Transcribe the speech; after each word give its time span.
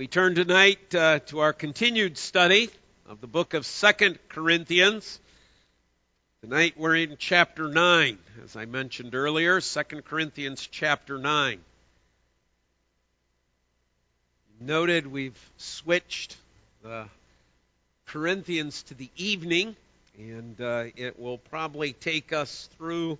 We 0.00 0.06
turn 0.06 0.34
tonight 0.34 0.94
uh, 0.94 1.18
to 1.26 1.40
our 1.40 1.52
continued 1.52 2.16
study 2.16 2.70
of 3.06 3.20
the 3.20 3.26
book 3.26 3.52
of 3.52 3.66
Second 3.66 4.18
Corinthians. 4.30 5.20
Tonight 6.40 6.72
we're 6.78 6.96
in 6.96 7.16
chapter 7.18 7.68
9, 7.68 8.16
as 8.42 8.56
I 8.56 8.64
mentioned 8.64 9.14
earlier, 9.14 9.60
Second 9.60 10.06
Corinthians 10.06 10.66
chapter 10.66 11.18
9. 11.18 11.60
Noted 14.58 15.06
we've 15.06 15.38
switched 15.58 16.38
the 16.82 17.04
Corinthians 18.06 18.84
to 18.84 18.94
the 18.94 19.10
evening, 19.18 19.76
and 20.16 20.58
uh, 20.62 20.84
it 20.96 21.20
will 21.20 21.36
probably 21.36 21.92
take 21.92 22.32
us 22.32 22.70
through, 22.78 23.18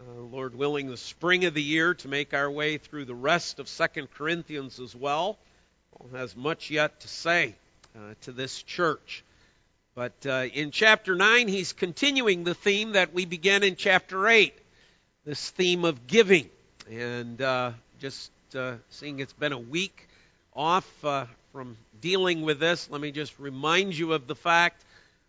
uh, 0.00 0.20
Lord 0.22 0.54
willing, 0.54 0.88
the 0.88 0.96
spring 0.96 1.44
of 1.44 1.52
the 1.52 1.62
year 1.62 1.92
to 1.92 2.08
make 2.08 2.32
our 2.32 2.50
way 2.50 2.78
through 2.78 3.04
the 3.04 3.14
rest 3.14 3.58
of 3.58 3.68
Second 3.68 4.08
Corinthians 4.14 4.80
as 4.80 4.96
well. 4.96 5.36
Has 6.12 6.36
much 6.36 6.70
yet 6.70 7.00
to 7.00 7.08
say 7.08 7.54
uh, 7.96 8.14
to 8.22 8.32
this 8.32 8.62
church. 8.62 9.24
But 9.94 10.12
uh, 10.26 10.46
in 10.52 10.70
chapter 10.70 11.14
9, 11.14 11.48
he's 11.48 11.72
continuing 11.72 12.44
the 12.44 12.54
theme 12.54 12.92
that 12.92 13.14
we 13.14 13.24
began 13.24 13.62
in 13.62 13.76
chapter 13.76 14.28
8 14.28 14.54
this 15.24 15.50
theme 15.50 15.84
of 15.84 16.06
giving. 16.06 16.48
And 16.90 17.40
uh, 17.40 17.72
just 17.98 18.30
uh, 18.54 18.74
seeing 18.90 19.20
it's 19.20 19.32
been 19.32 19.52
a 19.52 19.58
week 19.58 20.08
off 20.54 20.86
uh, 21.04 21.26
from 21.52 21.76
dealing 22.00 22.42
with 22.42 22.60
this, 22.60 22.90
let 22.90 23.00
me 23.00 23.10
just 23.10 23.38
remind 23.38 23.96
you 23.96 24.12
of 24.12 24.26
the 24.26 24.34
fact 24.34 24.84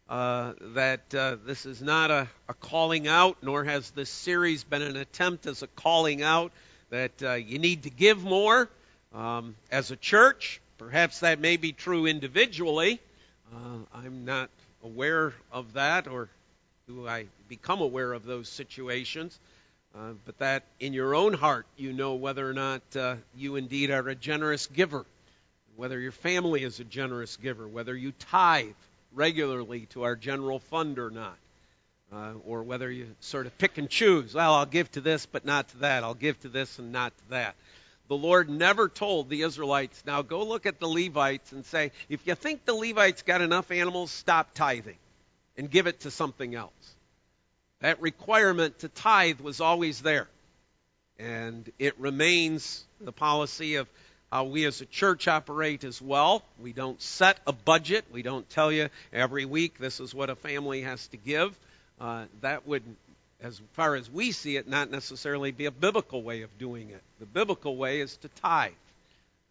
uh, 0.09 0.53
that 0.73 1.09
this 1.09 1.65
is 1.65 1.81
not 1.81 2.11
a, 2.11 2.27
a, 2.49 2.53
calling 2.53 3.07
out, 3.07 3.37
nor 3.41 3.63
has 3.63 3.91
this 3.91 4.09
series 4.09 4.63
been 4.63 4.81
an 4.81 4.97
attempt 4.97 5.45
as 5.45 5.63
a 5.63 5.67
calling 5.67 6.21
out 6.21 6.51
that 6.89 7.43
you 7.47 7.57
need 7.59 7.83
to 7.83 7.89
give 7.89 8.23
more. 8.23 8.69
Um, 9.15 9.55
as 9.71 9.91
a 9.91 9.95
church, 9.95 10.59
perhaps 10.77 11.21
that 11.21 11.39
may 11.39 11.55
be 11.55 11.71
true 11.71 12.05
individually. 12.05 12.99
Uh, 13.53 13.77
I'm 13.93 14.25
not 14.25 14.49
aware 14.83 15.33
of 15.53 15.73
that, 15.73 16.07
or 16.09 16.27
do 16.89 17.07
I 17.07 17.27
become 17.47 17.79
aware 17.79 18.11
of 18.11 18.25
those 18.25 18.49
situations? 18.49 19.39
Uh, 19.95 20.11
but 20.25 20.37
that 20.39 20.63
in 20.81 20.91
your 20.91 21.15
own 21.15 21.33
heart, 21.33 21.65
you 21.77 21.93
know 21.93 22.15
whether 22.15 22.49
or 22.49 22.53
not 22.53 22.81
uh, 22.97 23.15
you 23.37 23.55
indeed 23.55 23.89
are 23.89 24.05
a 24.09 24.15
generous 24.15 24.67
giver, 24.67 25.05
whether 25.77 25.97
your 25.97 26.11
family 26.11 26.63
is 26.63 26.81
a 26.81 26.83
generous 26.83 27.37
giver, 27.37 27.65
whether 27.69 27.95
you 27.95 28.11
tithe 28.19 28.75
regularly 29.13 29.85
to 29.91 30.03
our 30.03 30.17
general 30.17 30.59
fund 30.59 30.99
or 30.99 31.09
not. 31.09 31.37
Uh, 32.13 32.33
or 32.45 32.61
whether 32.61 32.89
you 32.91 33.07
sort 33.19 33.47
of 33.47 33.57
pick 33.57 33.79
and 33.79 33.89
choose. 33.89 34.35
Well, 34.35 34.53
I'll 34.53 34.67
give 34.67 34.91
to 34.91 35.01
this, 35.01 35.25
but 35.25 35.43
not 35.43 35.69
to 35.69 35.77
that. 35.79 36.03
I'll 36.03 36.13
give 36.13 36.39
to 36.41 36.49
this 36.49 36.77
and 36.77 36.91
not 36.91 37.17
to 37.17 37.29
that 37.31 37.55
the 38.07 38.15
Lord 38.15 38.49
never 38.49 38.87
told 38.87 39.29
the 39.29 39.41
Israelites, 39.41 40.03
now 40.05 40.21
go 40.21 40.43
look 40.43 40.65
at 40.65 40.79
the 40.79 40.87
Levites 40.87 41.51
and 41.51 41.65
say, 41.65 41.91
if 42.09 42.25
you 42.27 42.35
think 42.35 42.65
the 42.65 42.73
Levites 42.73 43.23
got 43.23 43.41
enough 43.41 43.71
animals, 43.71 44.11
stop 44.11 44.53
tithing 44.53 44.97
and 45.57 45.69
give 45.69 45.87
it 45.87 46.01
to 46.01 46.11
something 46.11 46.53
else. 46.53 46.71
That 47.81 48.01
requirement 48.01 48.79
to 48.79 48.89
tithe 48.89 49.39
was 49.39 49.61
always 49.61 50.01
there. 50.01 50.27
And 51.17 51.69
it 51.79 51.99
remains 51.99 52.83
the 52.99 53.11
policy 53.11 53.75
of 53.75 53.87
how 54.31 54.45
we 54.45 54.65
as 54.65 54.81
a 54.81 54.85
church 54.85 55.27
operate 55.27 55.83
as 55.83 56.01
well. 56.01 56.43
We 56.59 56.73
don't 56.73 57.01
set 57.01 57.39
a 57.47 57.53
budget. 57.53 58.05
We 58.11 58.21
don't 58.21 58.49
tell 58.49 58.71
you 58.71 58.89
every 59.13 59.45
week 59.45 59.77
this 59.77 59.99
is 59.99 60.13
what 60.13 60.29
a 60.29 60.35
family 60.35 60.81
has 60.81 61.07
to 61.09 61.17
give. 61.17 61.57
Uh, 61.99 62.25
that 62.41 62.67
would 62.67 62.83
as 63.41 63.61
far 63.73 63.95
as 63.95 64.09
we 64.09 64.31
see 64.31 64.57
it, 64.57 64.67
not 64.67 64.89
necessarily 64.89 65.51
be 65.51 65.65
a 65.65 65.71
biblical 65.71 66.23
way 66.23 66.41
of 66.41 66.57
doing 66.57 66.89
it. 66.89 67.01
The 67.19 67.25
biblical 67.25 67.75
way 67.75 67.99
is 67.99 68.17
to 68.17 68.29
tithe. 68.29 68.71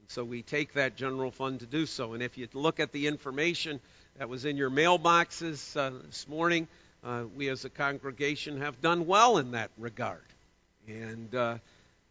And 0.01 0.11
so 0.11 0.25
we 0.25 0.43
take 0.43 0.75
that 0.75 0.97
general 0.97 1.31
fund 1.31 1.61
to 1.61 1.67
do 1.67 1.87
so. 1.87 2.15
And 2.15 2.23
if 2.23 2.39
you 2.39 2.49
look 2.55 2.81
at 2.81 2.93
the 2.93 3.07
information 3.07 3.81
that 4.19 4.29
was 4.29 4.45
in 4.45 4.57
your 4.57 4.71
mailboxes 4.71 5.77
uh, 5.77 5.91
this 6.07 6.27
morning, 6.29 6.67
uh, 7.05 7.25
we 7.37 7.49
as 7.49 7.65
a 7.65 7.71
congregation 7.71 8.61
have 8.61 8.81
done 8.81 9.07
well 9.07 9.39
in 9.39 9.53
that 9.53 9.71
regard. 9.79 10.25
And 10.89 11.35
uh, 11.35 11.59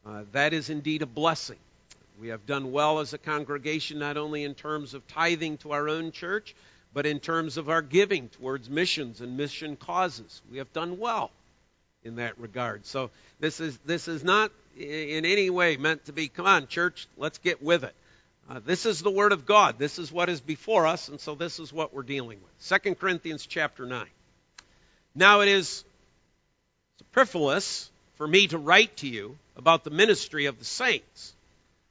uh 0.06 0.24
that 0.32 0.54
is 0.54 0.70
indeed 0.70 1.02
a 1.02 1.08
blessing. 1.08 1.60
We 2.20 2.28
have 2.28 2.46
done 2.46 2.72
well 2.72 3.00
as 3.00 3.14
a 3.14 3.18
congregation, 3.18 4.00
not 4.00 4.18
only 4.18 4.44
in 4.44 4.54
terms 4.54 4.94
of 4.94 5.08
tithing 5.08 5.58
to 5.58 5.72
our 5.72 5.90
own 5.90 6.12
church, 6.12 6.56
but 6.94 7.08
in 7.08 7.20
terms 7.20 7.58
of 7.58 7.70
our 7.70 7.82
giving 7.82 8.30
towards 8.30 8.70
missions 8.70 9.22
and 9.22 9.36
mission 9.36 9.76
causes. 9.76 10.42
We 10.52 10.60
have 10.60 10.72
done 10.74 11.00
well 11.00 11.32
in 12.04 12.16
that 12.16 12.40
regard. 12.40 12.86
So 12.86 13.10
this 13.40 13.60
is 13.60 13.78
this 13.80 14.08
is 14.08 14.24
not 14.24 14.52
in 14.78 15.26
any 15.26 15.50
way 15.50 15.78
meant 15.78 16.06
to 16.06 16.14
be 16.14 16.28
come 16.28 16.46
on 16.46 16.68
church, 16.68 17.08
let's 17.18 17.38
get 17.38 17.62
with 17.62 17.84
it. 17.84 17.96
Uh, 18.50 18.60
this 18.66 18.86
is 18.86 19.02
the 19.02 19.12
word 19.12 19.32
of 19.32 19.46
God. 19.46 19.80
This 19.80 20.00
is 20.00 20.12
what 20.12 20.30
is 20.30 20.42
before 20.42 20.86
us, 20.86 21.08
and 21.08 21.20
so 21.20 21.34
this 21.34 21.60
is 21.60 21.72
what 21.72 21.94
we're 21.94 22.04
dealing 22.04 22.40
with. 22.42 22.52
Second 22.60 23.00
Corinthians 23.00 23.46
chapter 23.46 23.86
9. 23.86 24.06
Now 25.16 25.42
it 25.42 25.48
is 25.48 25.86
superfluous 27.00 27.90
for 28.16 28.28
me 28.28 28.48
to 28.48 28.58
write 28.58 28.98
to 28.98 29.08
you 29.08 29.38
about 29.56 29.84
the 29.84 29.92
ministry 29.92 30.48
of 30.48 30.60
the 30.60 30.66
saints, 30.66 31.34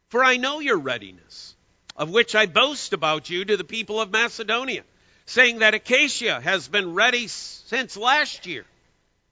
for 0.09 0.23
I 0.23 0.37
know 0.37 0.61
your 0.61 0.79
readiness, 0.79 1.55
of 1.97 2.11
which 2.11 2.35
I 2.35 2.45
boast 2.47 2.93
about 2.93 3.31
you 3.31 3.45
to 3.45 3.57
the 3.57 3.65
people 3.65 4.01
of 4.01 4.11
Macedonia, 4.11 4.83
saying 5.25 5.61
that 5.61 5.75
Achaia 5.75 6.39
has 6.41 6.69
been 6.69 6.93
ready 6.93 7.29
since 7.29 7.97
last 7.97 8.47
year 8.47 8.67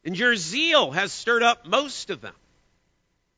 and 0.04 0.18
your 0.18 0.36
zeal 0.36 0.90
has 0.90 1.12
stirred 1.12 1.42
up 1.42 1.66
most 1.66 2.10
of 2.10 2.20
them. 2.20 2.34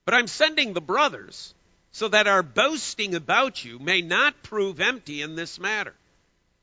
But 0.05 0.15
I'm 0.15 0.27
sending 0.27 0.73
the 0.73 0.81
brothers 0.81 1.55
so 1.93 2.09
that 2.09 2.27
our 2.27 2.43
boasting 2.43 3.15
about 3.15 3.65
you 3.65 3.79
may 3.79 4.01
not 4.01 4.43
prove 4.43 4.81
empty 4.81 5.23
in 5.23 5.37
this 5.37 5.59
matter, 5.59 5.95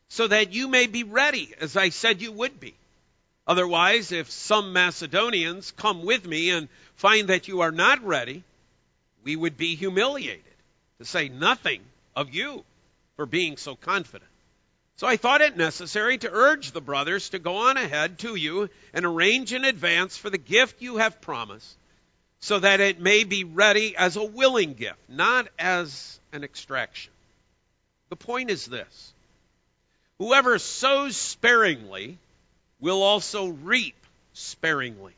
so 0.10 0.28
that 0.28 0.54
you 0.54 0.68
may 0.68 0.88
be 0.88 1.04
ready, 1.04 1.54
as 1.60 1.78
I 1.78 1.90
said 1.90 2.22
you 2.22 2.32
would 2.32 2.60
be. 2.60 2.74
Otherwise, 3.46 4.12
if 4.12 4.30
some 4.30 4.74
Macedonians 4.74 5.72
come 5.72 6.04
with 6.04 6.26
me 6.26 6.50
and 6.50 6.68
find 6.96 7.30
that 7.30 7.48
you 7.48 7.62
are 7.62 7.72
not 7.72 8.04
ready, 8.04 8.44
we 9.24 9.36
would 9.36 9.58
be 9.58 9.76
humiliated, 9.76 10.44
to 11.00 11.06
say 11.06 11.30
nothing 11.30 11.82
of 12.16 12.34
you 12.34 12.64
for 13.16 13.26
being 13.26 13.58
so 13.58 13.76
confident. 13.76 14.30
So 15.00 15.08
I 15.08 15.16
thought 15.16 15.40
it 15.40 15.56
necessary 15.56 16.18
to 16.18 16.30
urge 16.30 16.74
the 16.74 16.82
brothers 16.82 17.30
to 17.30 17.40
go 17.40 17.56
on 17.56 17.78
ahead 17.78 18.20
to 18.20 18.36
you 18.36 18.70
and 18.94 19.06
arrange 19.06 19.54
in 19.54 19.64
advance 19.64 20.18
for 20.18 20.30
the 20.30 20.38
gift 20.38 20.82
you 20.82 20.98
have 20.98 21.22
promised, 21.22 21.78
so 22.42 22.60
that 22.60 22.82
it 22.82 23.00
may 23.00 23.24
be 23.24 23.46
ready 23.46 23.96
as 23.96 24.18
a 24.18 24.24
willing 24.26 24.74
gift, 24.74 25.00
not 25.08 25.48
as 25.58 26.20
an 26.34 26.44
extraction. 26.44 27.14
The 28.10 28.18
point 28.18 28.50
is 28.50 28.66
this 28.66 29.14
whoever 30.18 30.60
sows 30.60 31.16
sparingly 31.16 32.18
will 32.82 33.02
also 33.02 33.48
reap 33.48 33.96
sparingly, 34.34 35.14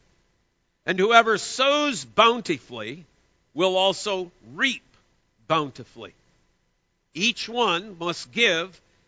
and 0.86 1.00
whoever 1.00 1.40
sows 1.40 2.06
bountifully 2.06 3.04
will 3.56 3.76
also 3.76 4.32
reap 4.54 4.84
bountifully. 5.48 6.14
Each 7.16 7.50
one 7.50 7.98
must 7.98 8.32
give 8.32 8.80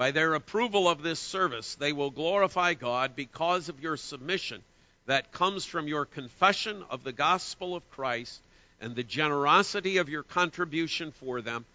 By 0.00 0.12
their 0.12 0.32
approval 0.32 0.88
of 0.88 1.02
this 1.02 1.20
service, 1.20 1.74
they 1.74 1.92
will 1.92 2.10
glorify 2.10 2.72
God 2.72 3.14
because 3.14 3.68
of 3.68 3.82
your 3.82 3.98
submission 3.98 4.62
that 5.04 5.30
comes 5.30 5.66
from 5.66 5.88
your 5.88 6.06
confession 6.06 6.82
of 6.88 7.04
the 7.04 7.12
gospel 7.12 7.76
of 7.76 7.90
Christ 7.90 8.40
and 8.80 8.96
the 8.96 9.02
generosity 9.02 9.98
of 9.98 10.08
your 10.08 10.22
contribution 10.22 11.12
for 11.12 11.42
them 11.42 11.66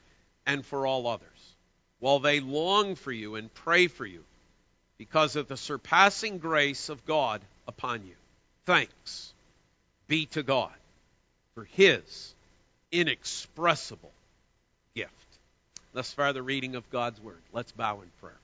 and 0.43 0.65
for 0.65 0.87
all 0.87 1.05
others. 1.05 1.29
while 1.99 2.19
they 2.19 2.39
long 2.39 2.95
for 2.95 3.11
you 3.11 3.35
and 3.35 3.53
pray 3.53 3.87
for 3.87 4.05
you 4.05 4.23
because 4.97 5.35
of 5.35 5.47
the 5.47 5.57
surpassing 5.57 6.37
grace 6.39 6.89
of 6.89 7.05
God 7.05 7.41
upon 7.67 8.05
you. 8.05 8.15
Thanks 8.65 9.33
be 10.07 10.25
to 10.27 10.43
God 10.43 10.73
for 11.53 11.65
his 11.65 12.33
inexpressible. 12.91 14.11
Thus 15.95 16.11
far, 16.11 16.33
the 16.33 16.43
reading 16.43 16.75
of 16.75 16.89
God's 16.91 17.21
word. 17.21 17.39
Let's 17.53 17.71
bow 17.71 18.01
in 18.01 18.09
prayer. 18.19 18.35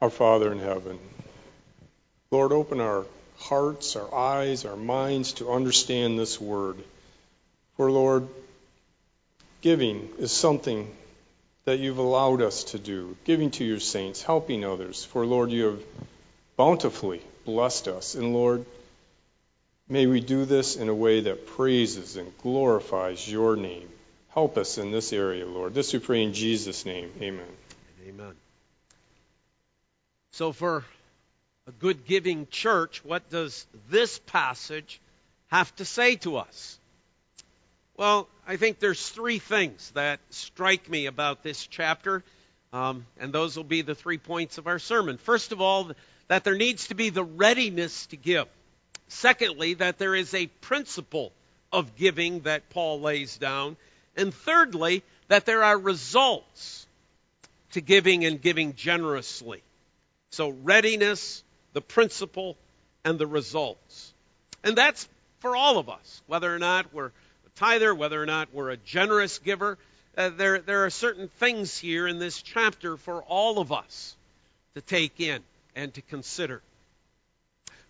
Our 0.00 0.10
Father 0.10 0.52
in 0.52 0.60
heaven, 0.60 1.00
Lord, 2.30 2.52
open 2.52 2.80
our 2.80 3.04
hearts, 3.36 3.96
our 3.96 4.14
eyes, 4.14 4.64
our 4.64 4.76
minds 4.76 5.32
to 5.34 5.50
understand 5.50 6.20
this 6.20 6.40
word. 6.40 6.76
For, 7.76 7.90
Lord, 7.90 8.28
giving 9.60 10.08
is 10.20 10.30
something 10.30 10.88
that 11.64 11.80
you've 11.80 11.98
allowed 11.98 12.40
us 12.40 12.62
to 12.64 12.78
do, 12.78 13.16
giving 13.24 13.50
to 13.52 13.64
your 13.64 13.80
saints, 13.80 14.22
helping 14.22 14.64
others. 14.64 15.04
For, 15.04 15.26
Lord, 15.26 15.50
you 15.50 15.64
have 15.64 15.82
bountifully 16.56 17.22
blessed 17.44 17.88
us. 17.88 18.14
And, 18.14 18.32
Lord, 18.32 18.64
may 19.88 20.06
we 20.06 20.20
do 20.20 20.44
this 20.44 20.76
in 20.76 20.88
a 20.88 20.94
way 20.94 21.22
that 21.22 21.48
praises 21.48 22.16
and 22.16 22.38
glorifies 22.38 23.28
your 23.28 23.56
name. 23.56 23.88
Help 24.34 24.58
us 24.58 24.78
in 24.78 24.90
this 24.90 25.12
area, 25.12 25.46
Lord. 25.46 25.74
This 25.74 25.92
we 25.92 26.00
pray 26.00 26.24
in 26.24 26.32
Jesus' 26.32 26.84
name. 26.84 27.12
Amen. 27.22 27.46
Amen. 28.08 28.34
So, 30.32 30.50
for 30.50 30.84
a 31.68 31.70
good 31.70 32.04
giving 32.04 32.48
church, 32.48 33.04
what 33.04 33.30
does 33.30 33.64
this 33.88 34.18
passage 34.18 35.00
have 35.52 35.72
to 35.76 35.84
say 35.84 36.16
to 36.16 36.38
us? 36.38 36.80
Well, 37.96 38.28
I 38.44 38.56
think 38.56 38.80
there's 38.80 39.08
three 39.08 39.38
things 39.38 39.92
that 39.92 40.18
strike 40.30 40.90
me 40.90 41.06
about 41.06 41.44
this 41.44 41.64
chapter, 41.64 42.24
um, 42.72 43.06
and 43.20 43.32
those 43.32 43.56
will 43.56 43.62
be 43.62 43.82
the 43.82 43.94
three 43.94 44.18
points 44.18 44.58
of 44.58 44.66
our 44.66 44.80
sermon. 44.80 45.16
First 45.16 45.52
of 45.52 45.60
all, 45.60 45.92
that 46.26 46.42
there 46.42 46.56
needs 46.56 46.88
to 46.88 46.96
be 46.96 47.10
the 47.10 47.22
readiness 47.22 48.06
to 48.06 48.16
give. 48.16 48.48
Secondly, 49.06 49.74
that 49.74 49.98
there 49.98 50.16
is 50.16 50.34
a 50.34 50.48
principle 50.48 51.30
of 51.72 51.94
giving 51.94 52.40
that 52.40 52.68
Paul 52.70 53.00
lays 53.00 53.38
down. 53.38 53.76
And 54.16 54.32
thirdly, 54.32 55.02
that 55.28 55.46
there 55.46 55.64
are 55.64 55.78
results 55.78 56.86
to 57.72 57.80
giving 57.80 58.24
and 58.24 58.40
giving 58.40 58.74
generously. 58.74 59.62
So, 60.30 60.50
readiness, 60.50 61.42
the 61.72 61.80
principle, 61.80 62.56
and 63.04 63.18
the 63.18 63.26
results. 63.26 64.12
And 64.62 64.76
that's 64.76 65.08
for 65.40 65.56
all 65.56 65.78
of 65.78 65.88
us, 65.88 66.22
whether 66.26 66.52
or 66.52 66.58
not 66.58 66.92
we're 66.92 67.06
a 67.06 67.50
tither, 67.56 67.94
whether 67.94 68.20
or 68.20 68.26
not 68.26 68.48
we're 68.52 68.70
a 68.70 68.76
generous 68.76 69.38
giver. 69.38 69.78
Uh, 70.16 70.30
there, 70.30 70.58
there 70.60 70.84
are 70.84 70.90
certain 70.90 71.28
things 71.38 71.76
here 71.76 72.06
in 72.06 72.18
this 72.18 72.40
chapter 72.40 72.96
for 72.96 73.22
all 73.24 73.58
of 73.58 73.72
us 73.72 74.16
to 74.74 74.80
take 74.80 75.20
in 75.20 75.42
and 75.76 75.92
to 75.94 76.02
consider. 76.02 76.62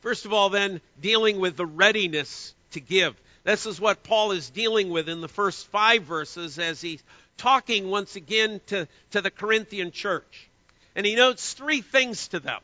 First 0.00 0.24
of 0.24 0.32
all, 0.32 0.50
then, 0.50 0.80
dealing 1.00 1.38
with 1.38 1.56
the 1.56 1.66
readiness 1.66 2.54
to 2.72 2.80
give. 2.80 3.14
This 3.44 3.66
is 3.66 3.80
what 3.80 4.02
Paul 4.02 4.32
is 4.32 4.50
dealing 4.50 4.88
with 4.88 5.08
in 5.08 5.20
the 5.20 5.28
first 5.28 5.66
five 5.68 6.04
verses 6.04 6.58
as 6.58 6.80
he's 6.80 7.02
talking 7.36 7.90
once 7.90 8.16
again 8.16 8.60
to, 8.66 8.88
to 9.10 9.20
the 9.20 9.30
Corinthian 9.30 9.90
church. 9.90 10.48
And 10.96 11.04
he 11.04 11.14
notes 11.14 11.52
three 11.52 11.82
things 11.82 12.28
to 12.28 12.40
them. 12.40 12.60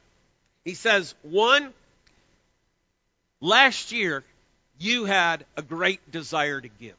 He 0.65 0.75
says, 0.75 1.15
one, 1.23 1.73
last 3.41 3.93
year 3.93 4.25
you 4.79 5.05
had 5.05 5.45
a 5.57 5.63
great 5.63 6.11
desire 6.11 6.61
to 6.61 6.69
give. 6.69 6.97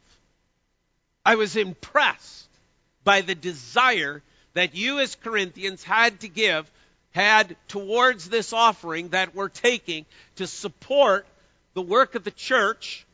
I 1.25 1.35
was 1.35 1.55
impressed 1.55 2.47
by 3.03 3.21
the 3.21 3.35
desire 3.35 4.21
that 4.53 4.75
you 4.75 4.99
as 4.99 5.15
Corinthians 5.15 5.83
had 5.83 6.19
to 6.19 6.27
give, 6.27 6.69
had 7.11 7.55
towards 7.67 8.29
this 8.29 8.53
offering 8.53 9.09
that 9.09 9.33
we're 9.33 9.49
taking 9.49 10.05
to 10.35 10.45
support 10.45 11.25
the 11.73 11.81
work 11.81 12.15
of 12.15 12.23
the 12.23 12.31
church 12.31 13.05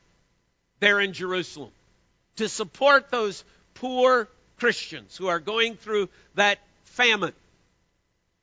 there 0.80 1.00
in 1.00 1.12
Jerusalem, 1.12 1.70
to 2.36 2.48
support 2.48 3.10
those 3.10 3.44
poor 3.74 4.28
Christians 4.58 5.16
who 5.16 5.28
are 5.28 5.40
going 5.40 5.76
through 5.76 6.08
that 6.34 6.58
famine 6.84 7.34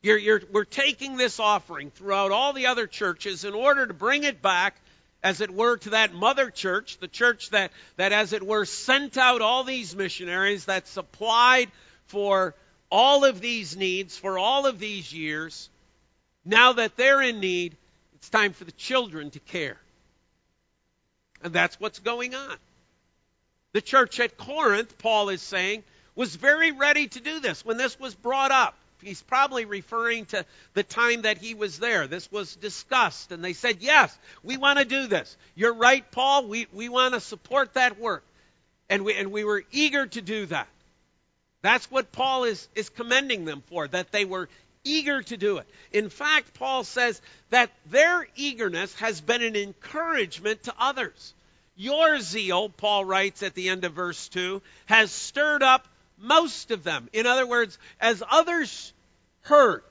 you're, 0.05 0.19
you're, 0.19 0.41
we're 0.51 0.65
taking 0.65 1.17
this 1.17 1.39
offering 1.39 1.89
throughout 1.89 2.31
all 2.31 2.53
the 2.53 2.67
other 2.67 2.85
churches 2.85 3.43
in 3.43 3.55
order 3.55 3.87
to 3.87 3.93
bring 3.95 4.23
it 4.23 4.39
back, 4.39 4.79
as 5.23 5.41
it 5.41 5.49
were, 5.49 5.77
to 5.77 5.89
that 5.89 6.13
mother 6.13 6.51
church, 6.51 6.99
the 6.99 7.07
church 7.07 7.49
that, 7.49 7.71
that 7.97 8.11
as 8.11 8.31
it 8.31 8.45
were, 8.45 8.65
sent 8.65 9.17
out 9.17 9.41
all 9.41 9.63
these 9.63 9.95
missionaries, 9.95 10.65
that 10.65 10.87
supplied 10.87 11.71
for 12.05 12.53
all 12.91 13.25
of 13.25 13.41
these 13.41 13.75
needs 13.75 14.15
for 14.15 14.37
all 14.37 14.67
of 14.67 14.77
these 14.77 15.11
years. 15.11 15.71
Now 16.45 16.73
that 16.73 16.97
they're 16.97 17.23
in 17.23 17.39
need, 17.39 17.75
it's 18.13 18.29
time 18.29 18.53
for 18.53 18.63
the 18.63 18.73
children 18.73 19.31
to 19.31 19.39
care. 19.39 19.79
And 21.45 21.53
that's 21.53 21.79
what's 21.79 21.99
going 21.99 22.35
on. 22.35 22.57
The 23.71 23.81
church 23.81 24.19
at 24.19 24.35
Corinth, 24.35 24.97
Paul 24.97 25.29
is 25.29 25.41
saying, 25.41 25.83
was 26.15 26.35
very 26.35 26.71
ready 26.71 27.07
to 27.07 27.19
do 27.21 27.39
this 27.39 27.63
when 27.63 27.77
this 27.77 27.97
was 27.97 28.13
brought 28.13 28.51
up 28.51 28.75
he's 29.05 29.21
probably 29.21 29.65
referring 29.65 30.25
to 30.25 30.45
the 30.73 30.83
time 30.83 31.21
that 31.21 31.37
he 31.37 31.53
was 31.53 31.79
there. 31.79 32.07
This 32.07 32.31
was 32.31 32.55
discussed, 32.55 33.31
and 33.31 33.43
they 33.43 33.53
said, 33.53 33.77
Yes, 33.81 34.17
we 34.43 34.57
want 34.57 34.79
to 34.79 34.85
do 34.85 35.07
this. 35.07 35.37
You're 35.53 35.75
right, 35.75 36.09
Paul. 36.11 36.47
We, 36.47 36.67
we 36.73 36.89
want 36.89 37.13
to 37.13 37.19
support 37.19 37.75
that 37.75 37.99
work. 37.99 38.23
And 38.89 39.05
we, 39.05 39.13
and 39.15 39.31
we 39.31 39.43
were 39.43 39.63
eager 39.71 40.05
to 40.07 40.21
do 40.21 40.45
that. 40.47 40.67
That's 41.61 41.89
what 41.89 42.11
Paul 42.11 42.43
is, 42.43 42.67
is 42.75 42.89
commending 42.89 43.45
them 43.45 43.63
for, 43.67 43.87
that 43.87 44.11
they 44.11 44.25
were 44.25 44.49
eager 44.83 45.21
to 45.23 45.37
do 45.37 45.57
it. 45.57 45.67
In 45.91 46.09
fact, 46.09 46.53
Paul 46.53 46.83
says 46.83 47.19
that 47.49 47.71
their 47.87 48.27
eagerness 48.35 48.93
has 48.95 49.21
been 49.21 49.41
an 49.41 49.55
encouragement 49.55 50.63
to 50.63 50.73
others. 50.77 51.33
Your 51.75 52.19
zeal, 52.19 52.69
Paul 52.69 53.03
writes 53.03 53.43
at 53.43 53.53
the 53.53 53.69
end 53.69 53.83
of 53.83 53.93
verse 53.93 54.29
2, 54.29 54.61
has 54.85 55.11
stirred 55.11 55.63
up 55.63 55.87
most 56.17 56.71
of 56.71 56.83
them. 56.83 57.09
In 57.11 57.25
other 57.25 57.45
words, 57.45 57.77
as 57.99 58.23
others 58.29 58.93
heard. 59.41 59.83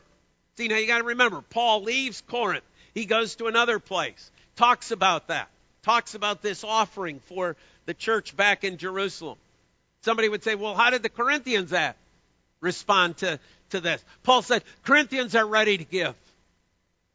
See, 0.56 0.68
now 0.68 0.76
you 0.76 0.86
got 0.86 0.98
to 0.98 1.04
remember, 1.04 1.42
Paul 1.42 1.82
leaves 1.82 2.22
Corinth. 2.28 2.64
He 2.94 3.04
goes 3.04 3.36
to 3.36 3.46
another 3.46 3.78
place, 3.78 4.30
talks 4.56 4.92
about 4.92 5.28
that, 5.28 5.48
talks 5.82 6.14
about 6.14 6.42
this 6.42 6.64
offering 6.64 7.20
for 7.26 7.56
the 7.86 7.94
church 7.94 8.36
back 8.36 8.64
in 8.64 8.78
Jerusalem. 8.78 9.36
Somebody 10.02 10.28
would 10.28 10.44
say, 10.44 10.54
well, 10.54 10.74
how 10.74 10.90
did 10.90 11.02
the 11.02 11.08
Corinthians 11.08 11.72
at 11.72 11.96
respond 12.60 13.16
to, 13.18 13.40
to 13.70 13.80
this? 13.80 14.04
Paul 14.22 14.42
said, 14.42 14.62
Corinthians 14.84 15.34
are 15.34 15.46
ready 15.46 15.76
to 15.76 15.84
give. 15.84 16.14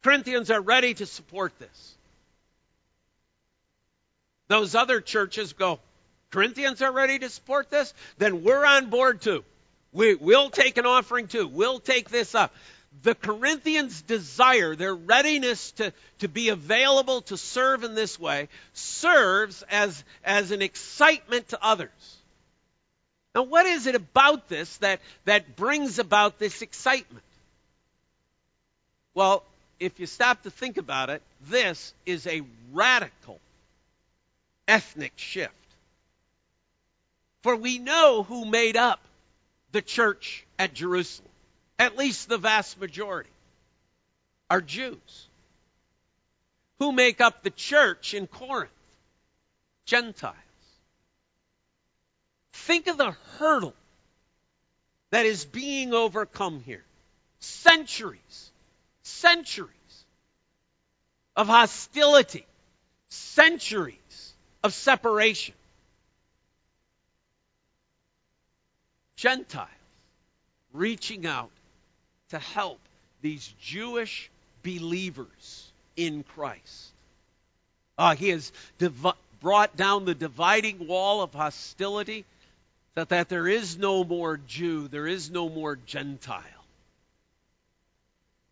Corinthians 0.03 0.51
are 0.51 0.61
ready 0.61 0.93
to 0.93 1.05
support 1.05 1.57
this. 1.59 1.95
Those 4.49 4.73
other 4.75 4.99
churches 4.99 5.53
go, 5.53 5.79
Corinthians 6.31 6.81
are 6.81 6.91
ready 6.91 7.19
to 7.19 7.29
support 7.29 7.69
this, 7.69 7.93
then 8.17 8.43
we're 8.43 8.65
on 8.65 8.89
board 8.89 9.21
too. 9.21 9.45
We, 9.93 10.15
will 10.15 10.49
take 10.49 10.77
an 10.77 10.85
offering 10.85 11.27
too. 11.27 11.47
We'll 11.47 11.79
take 11.79 12.09
this 12.09 12.35
up. 12.35 12.53
The 13.03 13.13
Corinthians' 13.13 14.01
desire, 14.01 14.75
their 14.75 14.95
readiness 14.95 15.71
to, 15.73 15.93
to 16.19 16.27
be 16.27 16.49
available 16.49 17.21
to 17.23 17.37
serve 17.37 17.83
in 17.83 17.93
this 17.93 18.19
way, 18.19 18.49
serves 18.73 19.63
as, 19.69 20.03
as 20.23 20.51
an 20.51 20.63
excitement 20.63 21.49
to 21.49 21.63
others. 21.63 22.17
Now, 23.35 23.43
what 23.43 23.67
is 23.67 23.85
it 23.85 23.93
about 23.93 24.49
this 24.49 24.77
that, 24.77 24.99
that 25.25 25.55
brings 25.55 25.99
about 25.99 26.39
this 26.39 26.63
excitement? 26.63 27.23
Well, 29.13 29.43
if 29.79 29.99
you 29.99 30.07
stop 30.07 30.41
to 30.43 30.49
think 30.49 30.77
about 30.77 31.11
it, 31.11 31.21
this 31.47 31.93
is 32.07 32.25
a 32.25 32.41
radical 32.73 33.39
ethnic 34.69 35.13
shift. 35.15 35.53
For 37.41 37.55
we 37.55 37.79
know 37.79 38.23
who 38.23 38.45
made 38.45 38.77
up 38.77 38.99
the 39.71 39.81
church 39.81 40.45
at 40.57 40.73
Jerusalem, 40.73 41.29
at 41.77 41.97
least 41.97 42.29
the 42.29 42.37
vast 42.37 42.79
majority, 42.79 43.29
are 44.49 44.61
Jews. 44.61 45.27
Who 46.79 46.91
make 46.91 47.19
up 47.19 47.43
the 47.43 47.49
church 47.49 48.13
in 48.13 48.27
Corinth? 48.27 48.71
Gentiles. 49.85 50.35
Think 52.53 52.87
of 52.87 52.97
the 52.97 53.15
hurdle 53.37 53.73
that 55.09 55.25
is 55.25 55.45
being 55.45 55.93
overcome 55.93 56.61
here. 56.65 56.83
Centuries, 57.39 58.51
centuries 59.01 59.73
of 61.35 61.47
hostility, 61.47 62.45
centuries 63.09 63.98
of 64.63 64.73
separation. 64.73 65.55
Gentiles 69.15 69.69
reaching 70.73 71.25
out 71.25 71.51
to 72.29 72.39
help 72.39 72.79
these 73.21 73.53
Jewish 73.61 74.29
believers 74.63 75.71
in 75.95 76.23
Christ. 76.23 76.91
Uh, 77.97 78.15
he 78.15 78.29
has 78.29 78.51
div- 78.77 79.05
brought 79.41 79.75
down 79.75 80.05
the 80.05 80.15
dividing 80.15 80.87
wall 80.87 81.21
of 81.21 81.33
hostility 81.33 82.25
that, 82.95 83.09
that 83.09 83.29
there 83.29 83.47
is 83.47 83.77
no 83.77 84.03
more 84.03 84.37
Jew, 84.37 84.87
there 84.87 85.07
is 85.07 85.29
no 85.29 85.49
more 85.49 85.75
Gentile. 85.75 86.43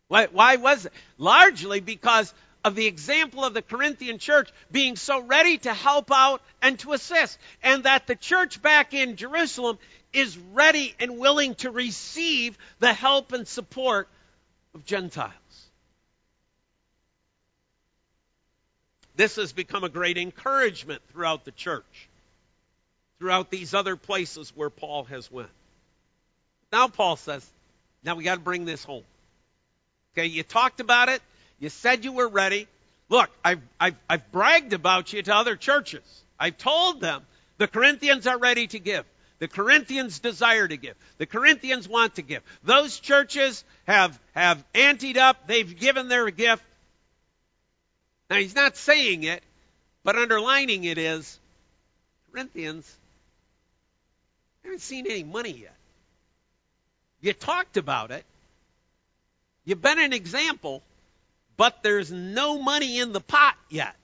Why, 0.07 0.27
why 0.31 0.55
was 0.55 0.85
it? 0.85 0.93
Largely 1.17 1.79
because 1.79 2.33
of 2.63 2.75
the 2.75 2.85
example 2.85 3.43
of 3.45 3.53
the 3.53 3.61
Corinthian 3.61 4.17
church 4.19 4.49
being 4.71 4.95
so 4.95 5.21
ready 5.21 5.57
to 5.59 5.73
help 5.73 6.11
out 6.11 6.41
and 6.61 6.77
to 6.79 6.93
assist, 6.93 7.37
and 7.63 7.83
that 7.83 8.07
the 8.07 8.15
church 8.15 8.61
back 8.61 8.93
in 8.93 9.15
Jerusalem 9.15 9.77
is 10.13 10.37
ready 10.53 10.95
and 10.99 11.17
willing 11.17 11.55
to 11.55 11.71
receive 11.71 12.57
the 12.79 12.93
help 12.93 13.31
and 13.31 13.47
support 13.47 14.07
of 14.73 14.85
Gentiles. 14.85 15.33
This 19.15 19.35
has 19.37 19.51
become 19.51 19.83
a 19.83 19.89
great 19.89 20.17
encouragement 20.17 21.01
throughout 21.11 21.43
the 21.43 21.51
church, 21.51 22.09
throughout 23.17 23.49
these 23.49 23.73
other 23.73 23.95
places 23.95 24.53
where 24.55 24.69
Paul 24.69 25.05
has 25.05 25.31
went. 25.31 25.49
Now 26.71 26.87
Paul 26.87 27.15
says, 27.15 27.45
now 28.03 28.15
we 28.15 28.23
got 28.23 28.35
to 28.35 28.41
bring 28.41 28.65
this 28.65 28.83
home. 28.83 29.03
Okay, 30.13 30.27
you 30.27 30.43
talked 30.43 30.79
about 30.79 31.09
it. 31.09 31.21
You 31.59 31.69
said 31.69 32.05
you 32.05 32.11
were 32.11 32.27
ready. 32.27 32.67
Look, 33.09 33.29
I've, 33.43 33.61
I've, 33.79 33.95
I've 34.09 34.31
bragged 34.31 34.73
about 34.73 35.13
you 35.13 35.21
to 35.23 35.35
other 35.35 35.55
churches. 35.55 36.03
I've 36.39 36.57
told 36.57 37.01
them 37.01 37.25
the 37.57 37.67
Corinthians 37.67 38.27
are 38.27 38.37
ready 38.37 38.67
to 38.67 38.79
give. 38.79 39.05
The 39.39 39.47
Corinthians 39.47 40.19
desire 40.19 40.67
to 40.67 40.77
give. 40.77 40.95
The 41.17 41.25
Corinthians 41.25 41.87
want 41.87 42.15
to 42.15 42.21
give. 42.21 42.41
Those 42.63 42.99
churches 42.99 43.63
have, 43.85 44.19
have 44.33 44.63
anteed 44.73 45.17
up. 45.17 45.47
They've 45.47 45.79
given 45.79 46.07
their 46.07 46.29
gift. 46.31 46.63
Now, 48.29 48.37
he's 48.37 48.55
not 48.55 48.75
saying 48.75 49.23
it, 49.23 49.43
but 50.03 50.17
underlining 50.17 50.83
it 50.83 50.97
is 50.97 51.39
Corinthians 52.31 52.93
haven't 54.63 54.81
seen 54.81 55.05
any 55.05 55.23
money 55.23 55.51
yet. 55.51 55.75
You 57.21 57.33
talked 57.33 57.77
about 57.77 58.11
it. 58.11 58.25
You've 59.65 59.81
been 59.81 59.99
an 59.99 60.13
example, 60.13 60.81
but 61.57 61.83
there's 61.83 62.11
no 62.11 62.61
money 62.61 62.99
in 62.99 63.11
the 63.11 63.19
pot 63.19 63.55
yet. 63.69 63.95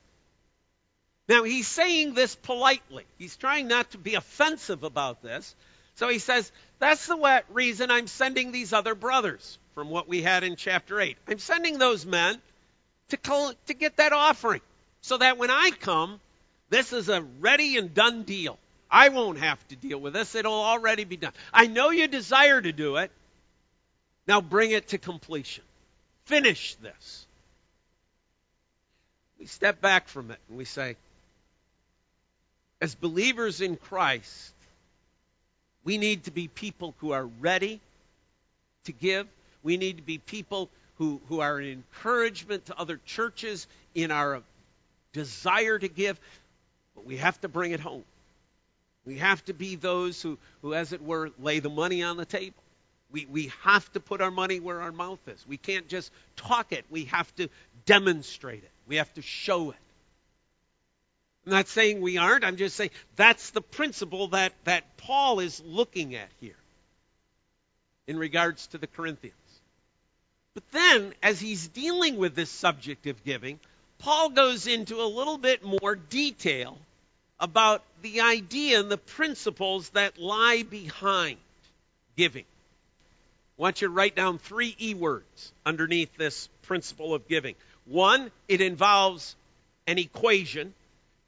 Now, 1.29 1.43
he's 1.43 1.67
saying 1.67 2.15
this 2.15 2.35
politely. 2.35 3.05
He's 3.17 3.37
trying 3.37 3.67
not 3.67 3.91
to 3.91 3.97
be 3.97 4.15
offensive 4.15 4.83
about 4.83 5.21
this. 5.21 5.55
So 5.95 6.09
he 6.09 6.19
says, 6.19 6.51
That's 6.79 7.07
the 7.07 7.43
reason 7.49 7.91
I'm 7.91 8.07
sending 8.07 8.51
these 8.51 8.73
other 8.73 8.95
brothers 8.95 9.57
from 9.73 9.89
what 9.89 10.07
we 10.09 10.21
had 10.21 10.43
in 10.43 10.55
chapter 10.55 10.99
8. 10.99 11.17
I'm 11.27 11.39
sending 11.39 11.77
those 11.77 12.05
men 12.05 12.41
to, 13.09 13.17
call, 13.17 13.53
to 13.67 13.73
get 13.73 13.97
that 13.97 14.11
offering 14.11 14.61
so 15.01 15.17
that 15.17 15.37
when 15.37 15.49
I 15.49 15.71
come, 15.79 16.19
this 16.69 16.91
is 16.91 17.09
a 17.09 17.21
ready 17.39 17.77
and 17.77 17.93
done 17.93 18.23
deal. 18.23 18.57
I 18.89 19.09
won't 19.09 19.39
have 19.39 19.65
to 19.69 19.75
deal 19.75 19.99
with 19.99 20.13
this. 20.13 20.35
It'll 20.35 20.53
already 20.53 21.03
be 21.03 21.17
done. 21.17 21.33
I 21.53 21.67
know 21.67 21.89
you 21.89 22.07
desire 22.07 22.61
to 22.61 22.71
do 22.71 22.97
it. 22.97 23.11
Now 24.27 24.41
bring 24.41 24.71
it 24.71 24.89
to 24.89 24.97
completion. 24.97 25.63
Finish 26.25 26.75
this. 26.75 27.25
We 29.43 29.47
step 29.47 29.81
back 29.81 30.07
from 30.07 30.31
it 30.31 30.39
and 30.47 30.57
we 30.57 30.63
say, 30.63 30.95
as 32.79 32.95
believers 32.95 33.59
in 33.59 33.75
Christ, 33.75 34.53
we 35.83 35.97
need 35.97 36.23
to 36.23 36.31
be 36.31 36.47
people 36.47 36.95
who 36.99 37.11
are 37.11 37.25
ready 37.41 37.81
to 38.85 38.93
give. 38.93 39.27
We 39.61 39.75
need 39.75 39.97
to 39.97 40.01
be 40.01 40.17
people 40.17 40.69
who, 40.97 41.19
who 41.27 41.41
are 41.41 41.57
an 41.57 41.67
encouragement 41.67 42.67
to 42.67 42.79
other 42.79 43.01
churches 43.05 43.67
in 43.93 44.11
our 44.11 44.41
desire 45.11 45.77
to 45.77 45.89
give. 45.89 46.17
But 46.95 47.05
we 47.05 47.17
have 47.17 47.41
to 47.41 47.49
bring 47.49 47.73
it 47.73 47.81
home. 47.81 48.05
We 49.05 49.17
have 49.17 49.43
to 49.47 49.53
be 49.53 49.75
those 49.75 50.21
who, 50.21 50.37
who 50.61 50.73
as 50.73 50.93
it 50.93 51.03
were, 51.03 51.31
lay 51.37 51.59
the 51.59 51.69
money 51.69 52.01
on 52.01 52.15
the 52.15 52.23
table. 52.23 52.55
We, 53.11 53.25
we 53.25 53.51
have 53.63 53.91
to 53.91 53.99
put 53.99 54.21
our 54.21 54.31
money 54.31 54.61
where 54.61 54.79
our 54.79 54.93
mouth 54.93 55.19
is. 55.27 55.45
We 55.45 55.57
can't 55.57 55.89
just 55.89 56.13
talk 56.37 56.71
it. 56.71 56.85
We 56.89 57.03
have 57.05 57.35
to 57.35 57.49
demonstrate 57.85 58.63
it. 58.63 58.69
We 58.87 58.97
have 58.97 59.13
to 59.15 59.21
show 59.21 59.71
it. 59.71 59.77
I'm 61.45 61.51
not 61.51 61.67
saying 61.67 62.01
we 62.01 62.17
aren't. 62.17 62.43
I'm 62.43 62.57
just 62.57 62.75
saying 62.75 62.91
that's 63.15 63.49
the 63.49 63.61
principle 63.61 64.29
that, 64.29 64.53
that 64.63 64.97
Paul 64.97 65.39
is 65.39 65.61
looking 65.65 66.15
at 66.15 66.29
here 66.39 66.55
in 68.07 68.17
regards 68.17 68.67
to 68.67 68.77
the 68.77 68.87
Corinthians. 68.87 69.35
But 70.53 70.63
then, 70.71 71.13
as 71.21 71.39
he's 71.39 71.67
dealing 71.67 72.17
with 72.17 72.35
this 72.35 72.49
subject 72.49 73.07
of 73.07 73.23
giving, 73.23 73.59
Paul 73.99 74.29
goes 74.29 74.67
into 74.67 75.01
a 75.01 75.07
little 75.07 75.37
bit 75.37 75.63
more 75.63 75.95
detail 75.95 76.77
about 77.39 77.81
the 78.01 78.21
idea 78.21 78.79
and 78.79 78.89
the 78.89 78.97
principles 78.97 79.89
that 79.89 80.17
lie 80.17 80.63
behind 80.63 81.37
giving. 82.15 82.45
I 83.57 83.61
want 83.61 83.81
you 83.81 83.87
to 83.87 83.93
write 83.93 84.15
down 84.15 84.37
three 84.37 84.75
E 84.79 84.93
words 84.93 85.51
underneath 85.65 86.15
this 86.17 86.47
principle 86.63 87.13
of 87.13 87.27
giving. 87.27 87.55
One, 87.85 88.31
it 88.47 88.61
involves 88.61 89.35
an 89.87 89.97
equation. 89.97 90.73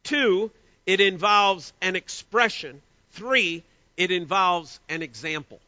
Two, 0.03 0.51
it 0.85 1.01
involves 1.01 1.73
an 1.81 1.95
expression. 1.95 2.81
Three, 3.11 3.63
it 3.97 4.11
involves 4.11 4.79
an 4.89 5.01
example. 5.01 5.59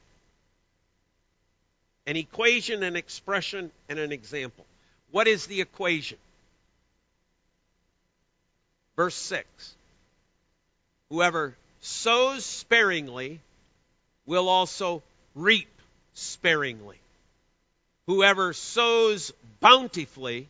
An 2.06 2.16
equation, 2.16 2.84
an 2.84 2.96
expression, 2.96 3.72
and 3.90 4.00
an 4.00 4.12
example. 4.12 4.66
What 5.12 5.28
is 5.28 5.48
the 5.48 5.62
equation? 5.62 6.18
Verse 8.96 9.16
6 9.16 9.46
Whoever 11.10 11.56
sows 11.82 12.46
sparingly 12.46 13.40
will 14.26 14.50
also 14.50 15.04
reap 15.36 15.70
sparingly. 16.14 16.98
Whoever 18.08 18.54
sows 18.54 19.34
bountifully 19.60 20.48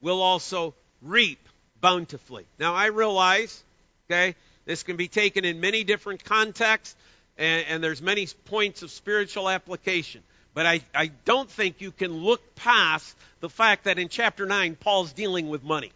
will 0.00 0.22
also 0.22 0.74
reap 1.02 1.38
bountifully. 1.80 2.46
Now, 2.58 2.74
I 2.74 2.86
realize, 2.86 3.62
okay, 4.08 4.34
this 4.64 4.82
can 4.82 4.96
be 4.96 5.08
taken 5.08 5.44
in 5.44 5.60
many 5.60 5.84
different 5.84 6.24
contexts, 6.24 6.96
and, 7.38 7.64
and 7.68 7.84
there's 7.84 8.02
many 8.02 8.26
points 8.46 8.82
of 8.82 8.90
spiritual 8.90 9.48
application. 9.48 10.22
But 10.54 10.66
I, 10.66 10.80
I 10.94 11.10
don't 11.24 11.50
think 11.50 11.80
you 11.80 11.92
can 11.92 12.12
look 12.12 12.54
past 12.54 13.14
the 13.40 13.50
fact 13.50 13.84
that 13.84 13.98
in 13.98 14.08
chapter 14.08 14.46
9, 14.46 14.76
Paul's 14.76 15.12
dealing 15.12 15.48
with 15.48 15.62
money. 15.62 15.92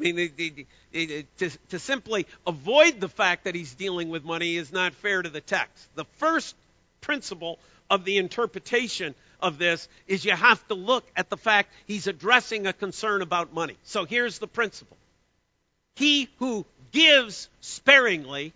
I 0.00 0.12
mean, 0.12 0.66
to, 1.38 1.50
to 1.70 1.78
simply 1.78 2.26
avoid 2.46 3.00
the 3.00 3.08
fact 3.08 3.44
that 3.44 3.54
he's 3.54 3.74
dealing 3.74 4.08
with 4.08 4.24
money 4.24 4.56
is 4.56 4.72
not 4.72 4.94
fair 4.94 5.22
to 5.22 5.28
the 5.28 5.40
text. 5.40 5.86
The 5.94 6.04
first 6.16 6.56
principle 7.00 7.58
of 7.88 8.04
the 8.04 8.18
interpretation 8.18 9.14
of 9.42 9.58
this 9.58 9.88
is 10.06 10.24
you 10.24 10.32
have 10.32 10.66
to 10.68 10.74
look 10.74 11.04
at 11.16 11.28
the 11.28 11.36
fact 11.36 11.70
he's 11.86 12.06
addressing 12.06 12.66
a 12.66 12.72
concern 12.72 13.20
about 13.20 13.52
money. 13.52 13.76
So 13.82 14.04
here's 14.04 14.38
the 14.38 14.46
principle 14.46 14.96
He 15.96 16.28
who 16.38 16.64
gives 16.92 17.48
sparingly 17.60 18.52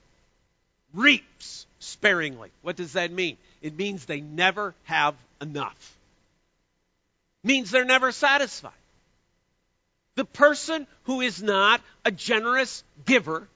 reaps 0.95 1.67
sparingly. 1.79 2.51
What 2.63 2.77
does 2.77 2.95
that 2.95 3.13
mean? 3.13 3.37
It 3.63 3.77
means 3.77 4.05
they 4.05 4.21
never 4.21 4.75
have 4.85 5.15
enough. 5.41 5.97
It 7.45 7.49
means 7.49 7.71
they're 7.71 7.85
never 7.85 8.13
satisfied. 8.13 8.73
The 10.15 10.25
person 10.25 10.87
who 11.05 11.21
is 11.21 11.43
not 11.43 11.83
a 12.05 12.11
generous 12.11 12.83
giver 13.05 13.47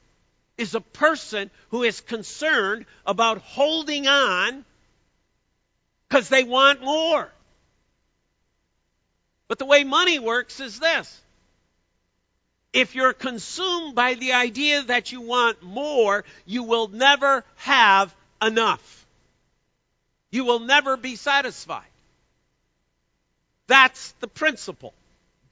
is 0.59 0.75
a 0.75 0.81
person 0.81 1.51
who 1.71 1.83
is 1.83 2.03
concerned 2.03 2.85
about 3.07 3.39
holding 3.39 4.07
on 4.07 4.65
because 6.11 6.29
they 6.29 6.43
want 6.43 6.83
more. 6.83 7.29
But 9.47 9.59
the 9.59 9.65
way 9.65 9.85
money 9.85 10.19
works 10.19 10.61
is 10.61 10.79
this. 10.79 11.21
If 12.73 12.95
you're 12.95 13.13
consumed 13.13 13.95
by 13.95 14.15
the 14.15 14.33
idea 14.33 14.83
that 14.83 15.13
you 15.13 15.21
want 15.21 15.63
more, 15.63 16.25
you 16.47 16.65
will 16.65 16.89
never 16.89 17.45
have 17.57 18.15
enough. 18.43 19.07
You 20.31 20.45
will 20.45 20.61
never 20.61 20.97
be 20.97 21.17
satisfied. 21.17 21.83
That's 23.67 24.13
the 24.21 24.29
principle. 24.29 24.95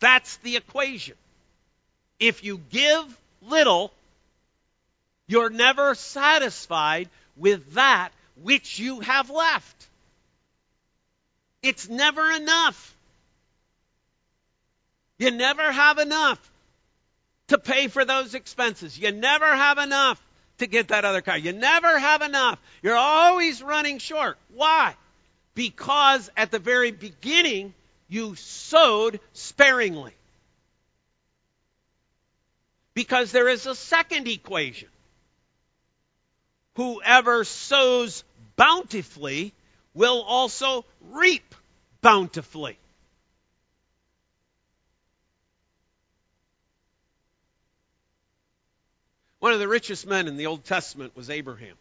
That's 0.01 0.37
the 0.39 0.57
equation. 0.57 1.15
If 2.21 2.43
you 2.43 2.61
give 2.71 3.05
little, 3.43 3.93
you're 5.29 5.51
never 5.51 5.95
satisfied 5.95 7.09
with 7.37 7.75
that 7.75 8.11
which 8.43 8.79
you 8.79 9.01
have 9.01 9.31
left. 9.31 9.88
It's 11.63 11.89
never 11.89 12.31
enough. 12.31 12.97
You 15.19 15.31
never 15.33 15.73
have 15.73 15.99
enough 15.99 16.39
to 17.49 17.59
pay 17.59 17.89
for 17.89 18.05
those 18.05 18.35
expenses. 18.35 18.99
You 18.99 19.11
never 19.11 19.47
have 19.47 19.79
enough 19.79 20.23
to 20.59 20.67
get 20.67 20.89
that 20.89 21.05
other 21.05 21.21
car. 21.23 21.37
You 21.37 21.53
never 21.53 21.99
have 21.99 22.23
enough. 22.23 22.61
You're 22.83 22.97
always 22.97 23.63
running 23.63 23.99
short. 23.99 24.39
Why? 24.55 24.95
Because 25.55 26.31
at 26.37 26.51
the 26.51 26.59
very 26.59 26.93
beginning, 26.93 27.75
you 28.09 28.37
sowed 28.37 29.19
sparingly. 29.33 30.13
Because 32.95 33.33
there 33.33 33.49
is 33.49 33.67
a 33.67 33.75
second 33.75 34.29
equation. 34.29 34.89
whoever 36.75 37.43
sows 37.43 38.23
bountifully 38.55 39.53
will 39.99 40.23
also 40.23 40.85
reap 41.11 41.57
bountifully. 42.01 42.79
One 49.41 49.53
of 49.53 49.59
the 49.59 49.69
richest 49.69 50.07
men 50.07 50.29
in 50.29 50.37
the 50.37 50.47
Old 50.47 50.65
Testament 50.65 51.17
was 51.17 51.31
Abraham. 51.31 51.75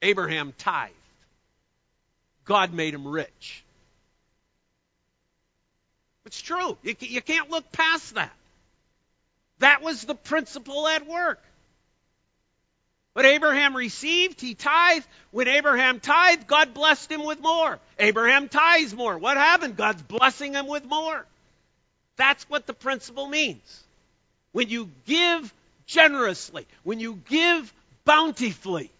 Abraham 0.00 0.54
tithed. 0.56 0.94
God 2.44 2.72
made 2.72 2.94
him 2.94 3.08
rich. 3.08 3.64
It's 6.24 6.40
true. 6.40 6.78
You, 6.82 7.22
can't 7.22 7.50
look 7.50 7.70
past 7.72 8.14
that. 8.14 8.32
That 9.58 9.82
was 9.82 10.02
the 10.02 10.14
principle 10.14 10.86
at 10.86 11.06
work. 11.06 11.42
What 13.16 13.24
Abraham 13.24 13.74
received, 13.74 14.42
he 14.42 14.54
tithed. 14.54 15.06
When 15.30 15.48
Abraham 15.48 16.00
tithed, 16.00 16.46
God 16.46 16.74
blessed 16.74 17.10
him 17.10 17.24
with 17.24 17.40
more. 17.40 17.78
Abraham 17.98 18.50
tithes 18.50 18.94
more. 18.94 19.16
What 19.16 19.38
happened? 19.38 19.78
God's 19.78 20.02
blessing 20.02 20.52
him 20.52 20.66
with 20.66 20.84
more. 20.84 21.24
That's 22.16 22.44
what 22.50 22.66
the 22.66 22.74
principle 22.74 23.26
means. 23.26 23.84
When 24.52 24.68
you 24.68 24.90
give 25.06 25.50
generously, 25.86 26.66
when 26.84 27.00
you 27.00 27.18
give 27.26 27.72
bountifully, 28.04 28.90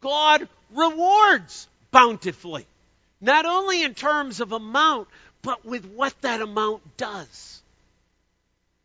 God 0.00 0.48
rewards 0.74 1.68
bountifully. 1.90 2.64
Not 3.20 3.44
only 3.44 3.82
in 3.82 3.92
terms 3.92 4.40
of 4.40 4.52
amount, 4.52 5.08
but 5.42 5.66
with 5.66 5.84
what 5.84 6.14
that 6.22 6.40
amount 6.40 6.96
does. 6.96 7.59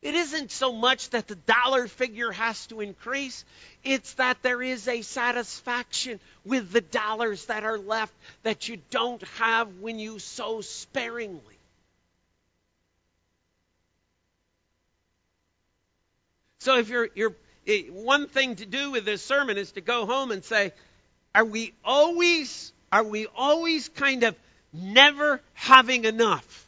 It 0.06 0.14
isn't 0.14 0.52
so 0.52 0.72
much 0.72 1.10
that 1.10 1.28
the 1.28 1.34
dollar 1.34 1.88
figure 1.88 2.32
has 2.32 2.68
to 2.68 2.80
increase, 2.80 3.44
it's 3.84 4.14
that 4.14 4.40
there 4.44 4.62
is 4.62 4.88
a 4.88 5.02
satisfaction 5.02 6.20
with 6.46 6.72
the 6.72 6.82
dollars 6.82 7.48
that 7.48 7.64
are 7.64 7.80
left 7.80 8.14
that 8.44 8.68
you 8.68 8.78
don't 8.92 9.24
have 9.40 9.80
when 9.80 9.98
you 9.98 10.20
sow 10.20 10.62
sparingly. 10.62 11.58
So 16.60 16.78
if 16.78 16.90
you're, 16.90 17.10
you're 17.16 17.36
eh, 17.66 17.86
one 17.90 18.28
thing 18.28 18.58
to 18.58 18.68
do 18.68 18.92
with 18.92 19.06
this 19.06 19.24
sermon 19.24 19.58
is 19.58 19.72
to 19.72 19.82
go 19.82 20.06
home 20.06 20.30
and 20.30 20.46
say, 20.46 20.72
are 21.34 21.46
we 21.46 21.74
always 21.84 22.74
are 22.92 23.04
we 23.04 23.26
always 23.36 23.90
kind 23.90 24.22
of 24.22 24.36
never 24.72 25.42
having 25.56 26.06
enough? 26.06 26.65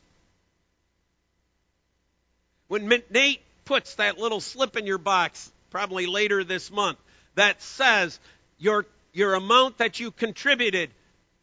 When 2.67 2.88
Nate 3.09 3.41
puts 3.65 3.95
that 3.95 4.17
little 4.17 4.41
slip 4.41 4.75
in 4.77 4.86
your 4.86 4.97
box, 4.97 5.51
probably 5.69 6.05
later 6.05 6.43
this 6.43 6.71
month, 6.71 6.97
that 7.36 7.62
says 7.62 8.19
your, 8.57 8.86
your 9.13 9.36
amount 9.36 9.77
that 9.77 10.00
you 10.00 10.12
contributed 10.12 10.89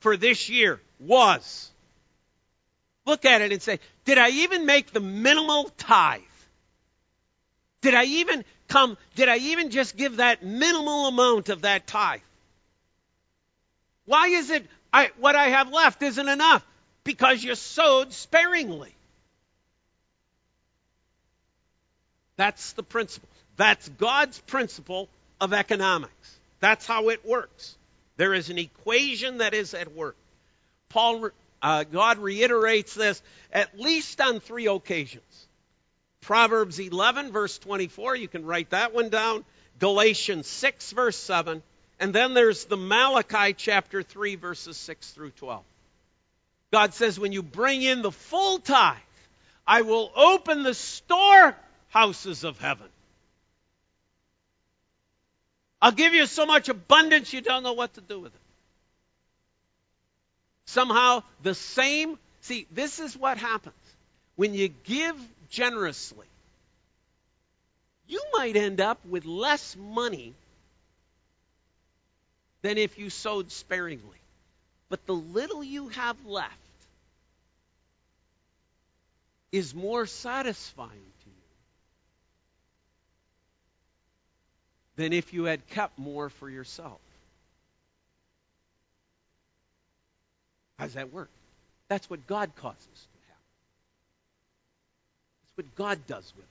for 0.01 0.17
this 0.17 0.49
year 0.49 0.81
was. 1.01 1.71
Look 3.07 3.25
at 3.25 3.43
it 3.43 3.53
and 3.53 3.63
say, 3.63 3.81
did 4.05 4.19
I 4.19 4.31
even 4.31 4.67
make 4.67 4.93
the 4.93 5.01
minimal 5.01 5.71
tithe? 5.79 6.21
Did 7.81 7.95
I 7.95 8.05
even 8.05 8.45
come, 8.69 8.97
did 9.15 9.29
I 9.29 9.37
even 9.37 9.71
just 9.71 9.97
give 9.97 10.17
that 10.17 10.43
minimal 10.43 11.07
amount 11.07 11.51
of 11.51 11.63
that 11.63 11.87
tithe? 11.87 12.21
Why 14.07 14.29
is 14.29 14.51
it 14.51 14.67
I, 14.93 15.11
what 15.19 15.37
I 15.37 15.49
have 15.49 15.73
left 15.73 16.03
isn't 16.03 16.29
enough? 16.29 16.65
Because 17.03 17.43
you 17.43 17.55
sowed 17.55 18.13
sparingly. 18.13 18.95
That's 22.37 22.73
the 22.73 22.83
principle. 22.83 23.29
That's 23.57 23.89
God's 23.89 24.39
principle 24.41 25.09
of 25.41 25.53
economics. 25.53 26.39
That's 26.61 26.87
how 26.87 27.11
it 27.11 27.25
works. 27.27 27.77
There 28.17 28.35
is 28.35 28.51
an 28.51 28.59
equation 28.59 29.39
that 29.39 29.55
is 29.55 29.75
at 29.75 29.95
work. 29.95 30.17
Paul, 30.89 31.31
uh, 31.63 31.85
God 31.85 32.19
reiterates 32.19 32.95
this 32.95 33.23
at 33.53 33.79
least 33.79 34.21
on 34.21 34.41
three 34.41 34.67
occasions. 34.67 35.49
Proverbs 36.21 36.79
11, 36.79 37.33
verse 37.33 37.59
24, 37.59 38.17
you 38.17 38.29
can 38.29 38.47
write 38.47 38.71
that 38.71 38.95
one 38.95 39.11
down. 39.11 39.45
Galatians 39.79 40.47
6, 40.47 40.93
verse 40.93 41.17
7. 41.17 41.63
And 42.01 42.15
then 42.15 42.35
there's 42.35 42.65
the 42.65 42.77
Malachi 42.77 43.53
chapter 43.53 44.03
3, 44.03 44.37
verses 44.37 44.77
6 44.77 45.11
through 45.13 45.31
12. 45.31 45.63
God 46.73 46.95
says, 46.95 47.21
when 47.21 47.33
you 47.33 47.43
bring 47.43 47.83
in 47.83 48.03
the 48.03 48.11
full 48.11 48.59
tithe, 48.59 48.97
I 49.67 49.83
will 49.83 50.11
open 50.17 50.63
the 50.63 50.75
store 50.75 51.55
houses 51.95 52.43
of 52.43 52.59
heaven. 52.59 52.89
I'll 55.81 55.93
give 55.93 56.13
you 56.13 56.27
so 56.27 56.45
much 56.45 56.69
abundance 56.69 57.33
you 57.33 57.41
don't 57.41 57.63
know 57.63 57.75
what 57.75 57.95
to 57.95 58.01
do 58.01 58.19
with 58.19 58.35
it. 58.35 58.41
Somehow, 60.67 61.23
the 61.43 61.55
same. 61.55 62.19
See, 62.41 62.67
this 62.73 62.99
is 62.99 63.17
what 63.17 63.39
happens. 63.39 63.77
When 64.35 64.55
you 64.55 64.69
give 64.69 65.17
generously, 65.51 66.27
you 68.09 68.21
might 68.33 68.57
end 68.57 68.81
up 68.81 68.99
with 69.07 69.25
less 69.25 69.77
money 69.77 70.35
than 72.63 72.77
if 72.77 72.99
you 72.99 73.09
sowed 73.09 73.53
sparingly. 73.53 74.19
But 74.89 75.07
the 75.07 75.13
little 75.13 75.63
you 75.63 75.89
have 75.91 76.17
left 76.27 76.53
is 79.53 79.75
more 79.75 80.07
satisfying 80.07 81.14
than 84.97 85.13
if 85.13 85.33
you 85.33 85.45
had 85.45 85.67
kept 85.69 85.99
more 85.99 86.29
for 86.29 86.49
yourself. 86.49 86.99
How 90.79 90.85
does 90.85 90.95
that 90.95 91.13
work? 91.13 91.31
That's 91.89 92.09
what 92.09 92.27
God 92.27 92.51
causes 92.57 92.79
to 92.83 93.29
happen. 93.29 93.45
That's 95.43 95.57
what 95.57 95.75
God 95.77 96.07
does 96.07 96.33
with 96.37 96.45
it. 96.45 96.51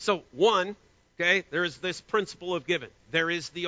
So, 0.00 0.22
one, 0.32 0.76
okay, 1.16 1.44
there 1.50 1.64
is 1.64 1.78
this 1.78 2.00
principle 2.00 2.54
of 2.54 2.66
giving. 2.66 2.90
There 3.10 3.30
is 3.30 3.48
the 3.50 3.66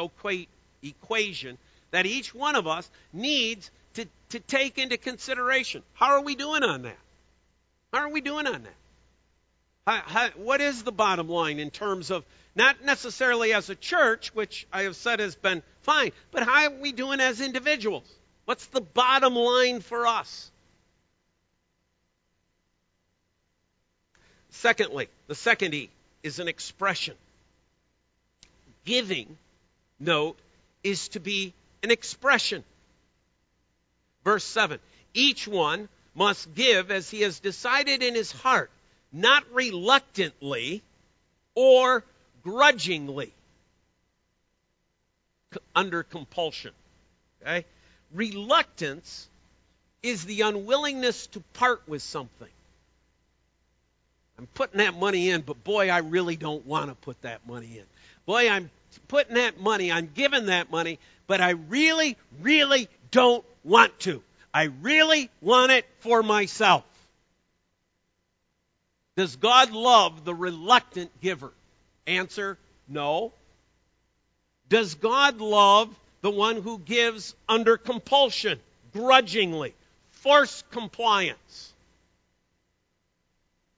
equation 0.82 1.58
that 1.90 2.06
each 2.06 2.34
one 2.34 2.54
of 2.54 2.66
us 2.66 2.88
needs 3.12 3.70
to, 3.94 4.06
to 4.30 4.40
take 4.40 4.78
into 4.78 4.96
consideration. 4.96 5.82
How 5.94 6.12
are 6.12 6.22
we 6.22 6.36
doing 6.36 6.62
on 6.62 6.82
that? 6.82 6.98
How 7.92 8.00
are 8.00 8.10
we 8.10 8.20
doing 8.20 8.46
on 8.46 8.62
that? 8.62 8.79
How, 9.86 10.02
how, 10.04 10.28
what 10.36 10.60
is 10.60 10.82
the 10.82 10.92
bottom 10.92 11.28
line 11.28 11.58
in 11.58 11.70
terms 11.70 12.10
of 12.10 12.24
not 12.54 12.84
necessarily 12.84 13.52
as 13.52 13.70
a 13.70 13.74
church, 13.74 14.34
which 14.34 14.66
I 14.72 14.82
have 14.82 14.96
said 14.96 15.20
has 15.20 15.34
been 15.36 15.62
fine, 15.82 16.12
but 16.30 16.42
how 16.42 16.64
are 16.64 16.80
we 16.80 16.92
doing 16.92 17.20
as 17.20 17.40
individuals? 17.40 18.08
What's 18.44 18.66
the 18.66 18.80
bottom 18.80 19.34
line 19.34 19.80
for 19.80 20.06
us? 20.06 20.50
Secondly, 24.50 25.08
the 25.28 25.34
second 25.34 25.74
E 25.74 25.90
is 26.22 26.38
an 26.38 26.48
expression. 26.48 27.14
Giving, 28.84 29.38
note, 29.98 30.38
is 30.82 31.08
to 31.10 31.20
be 31.20 31.54
an 31.82 31.90
expression. 31.90 32.64
Verse 34.24 34.44
7 34.44 34.78
Each 35.14 35.46
one 35.46 35.88
must 36.14 36.52
give 36.54 36.90
as 36.90 37.08
he 37.08 37.22
has 37.22 37.40
decided 37.40 38.02
in 38.02 38.14
his 38.14 38.32
heart, 38.32 38.70
not 39.12 39.44
reluctantly 39.52 40.82
or 41.54 42.04
grudgingly 42.42 43.32
under 45.74 46.02
compulsion. 46.02 46.72
Okay? 47.42 47.64
Reluctance 48.12 49.28
is 50.02 50.24
the 50.24 50.42
unwillingness 50.42 51.26
to 51.28 51.40
part 51.54 51.82
with 51.86 52.02
something. 52.02 52.48
I'm 54.38 54.46
putting 54.54 54.78
that 54.78 54.98
money 54.98 55.30
in, 55.30 55.42
but 55.42 55.62
boy, 55.64 55.90
I 55.90 55.98
really 55.98 56.36
don't 56.36 56.64
want 56.66 56.88
to 56.88 56.94
put 56.94 57.20
that 57.22 57.46
money 57.46 57.78
in. 57.78 57.84
Boy, 58.24 58.48
I'm 58.48 58.70
putting 59.08 59.34
that 59.34 59.60
money, 59.60 59.92
I'm 59.92 60.10
giving 60.14 60.46
that 60.46 60.70
money, 60.70 60.98
but 61.26 61.40
I 61.40 61.50
really, 61.50 62.16
really 62.40 62.88
don't 63.10 63.44
want 63.64 63.98
to. 64.00 64.22
I 64.52 64.64
really 64.82 65.30
want 65.42 65.72
it 65.72 65.84
for 66.00 66.22
myself. 66.22 66.84
Does 69.20 69.36
God 69.36 69.70
love 69.70 70.24
the 70.24 70.34
reluctant 70.34 71.10
giver? 71.20 71.52
Answer 72.06 72.56
no. 72.88 73.34
Does 74.70 74.94
God 74.94 75.42
love 75.42 75.94
the 76.22 76.30
one 76.30 76.62
who 76.62 76.78
gives 76.78 77.34
under 77.46 77.76
compulsion, 77.76 78.58
grudgingly, 78.94 79.74
forced 80.08 80.70
compliance? 80.70 81.74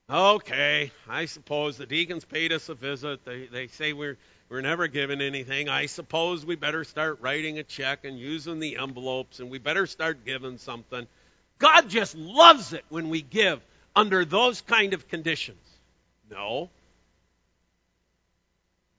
Okay, 0.09 0.93
I 1.09 1.25
suppose 1.25 1.77
the 1.77 1.87
deacons 1.87 2.25
paid 2.25 2.53
us 2.53 2.69
a 2.69 2.75
visit. 2.75 3.25
They, 3.25 3.47
they 3.47 3.67
say 3.67 3.93
we're, 3.95 4.19
we're 4.49 4.61
never 4.61 4.87
given 4.87 5.21
anything. 5.21 5.69
I 5.69 5.87
suppose 5.87 6.47
we 6.47 6.55
better 6.55 6.85
start 6.85 7.19
writing 7.21 7.59
a 7.59 7.65
check 7.65 8.05
and 8.05 8.17
using 8.17 8.61
the 8.61 8.77
envelopes, 8.77 9.41
and 9.41 9.51
we 9.51 9.59
better 9.59 9.89
start 9.89 10.25
giving 10.25 10.59
something. 10.59 11.05
God 11.59 11.89
just 11.89 12.15
loves 12.15 12.73
it 12.73 12.85
when 12.91 13.09
we 13.09 13.23
give 13.23 13.61
under 13.95 14.25
those 14.25 14.61
kind 14.61 14.95
of 14.95 15.09
conditions. 15.09 15.59
No. 16.31 16.71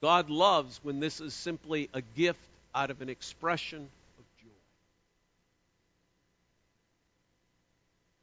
God 0.02 0.30
loves 0.30 0.80
when 0.84 1.00
this 1.00 1.22
is 1.22 1.34
simply 1.34 1.90
a 1.94 2.02
gift 2.16 2.40
out 2.76 2.92
of 2.92 3.02
an 3.02 3.10
expression 3.10 3.80
of 3.80 4.26
joy. 4.42 4.50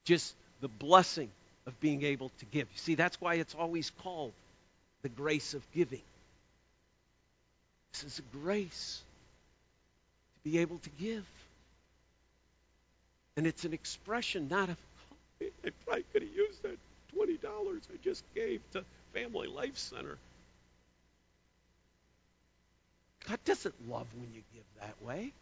Just 0.04 0.34
the 0.60 0.68
blessing 0.68 1.30
of 1.66 1.78
being 1.80 2.02
able 2.04 2.30
to 2.38 2.44
give. 2.46 2.68
You 2.72 2.78
see, 2.78 2.94
that's 2.94 3.20
why 3.20 3.34
it's 3.36 3.54
always 3.54 3.90
called 4.02 4.32
the 5.02 5.08
grace 5.08 5.54
of 5.54 5.62
giving. 5.72 6.02
This 7.92 8.04
is 8.04 8.18
a 8.18 8.36
grace 8.38 9.02
to 10.34 10.50
be 10.50 10.58
able 10.58 10.78
to 10.78 10.90
give. 10.98 11.24
And 13.36 13.46
it's 13.46 13.64
an 13.64 13.72
expression 13.72 14.48
not 14.50 14.68
of, 14.68 14.76
I 15.40 15.70
probably 15.84 16.04
could 16.12 16.22
have 16.22 16.34
used 16.34 16.62
that 16.62 16.78
$20 17.16 17.38
I 17.44 17.96
just 18.02 18.24
gave 18.34 18.60
to 18.72 18.84
Family 19.12 19.48
Life 19.48 19.76
Center. 19.78 20.18
God 23.28 23.38
doesn't 23.44 23.74
love 23.88 24.06
when 24.14 24.32
you 24.34 24.42
give 24.54 24.64
that 24.80 24.94
way. 25.02 25.32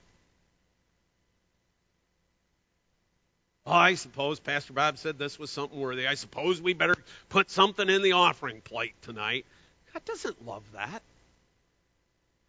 I 3.66 3.94
suppose 3.94 4.40
Pastor 4.40 4.72
Bob 4.72 4.96
said 4.96 5.18
this 5.18 5.38
was 5.38 5.50
something 5.50 5.78
worthy. 5.78 6.06
I 6.06 6.14
suppose 6.14 6.61
we 6.61 6.72
better 6.72 6.94
put 7.28 7.50
something 7.50 7.88
in 7.88 8.02
the 8.02 8.12
offering 8.12 8.62
plate 8.62 8.94
tonight. 9.02 9.44
God 9.92 10.04
doesn't 10.06 10.46
love 10.46 10.62
that. 10.72 11.02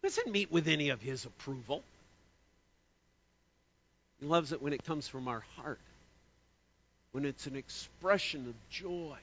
Doesn't 0.02 0.32
meet 0.32 0.50
with 0.50 0.66
any 0.66 0.88
of 0.88 1.02
his 1.02 1.26
approval. 1.26 1.82
He 4.18 4.26
loves 4.26 4.52
it 4.52 4.62
when 4.62 4.72
it 4.72 4.84
comes 4.84 5.08
from 5.08 5.28
our 5.28 5.42
heart, 5.56 5.78
when 7.12 7.24
it's 7.24 7.46
an 7.46 7.56
expression 7.56 8.46
of 8.48 8.54
joy. 8.70 9.16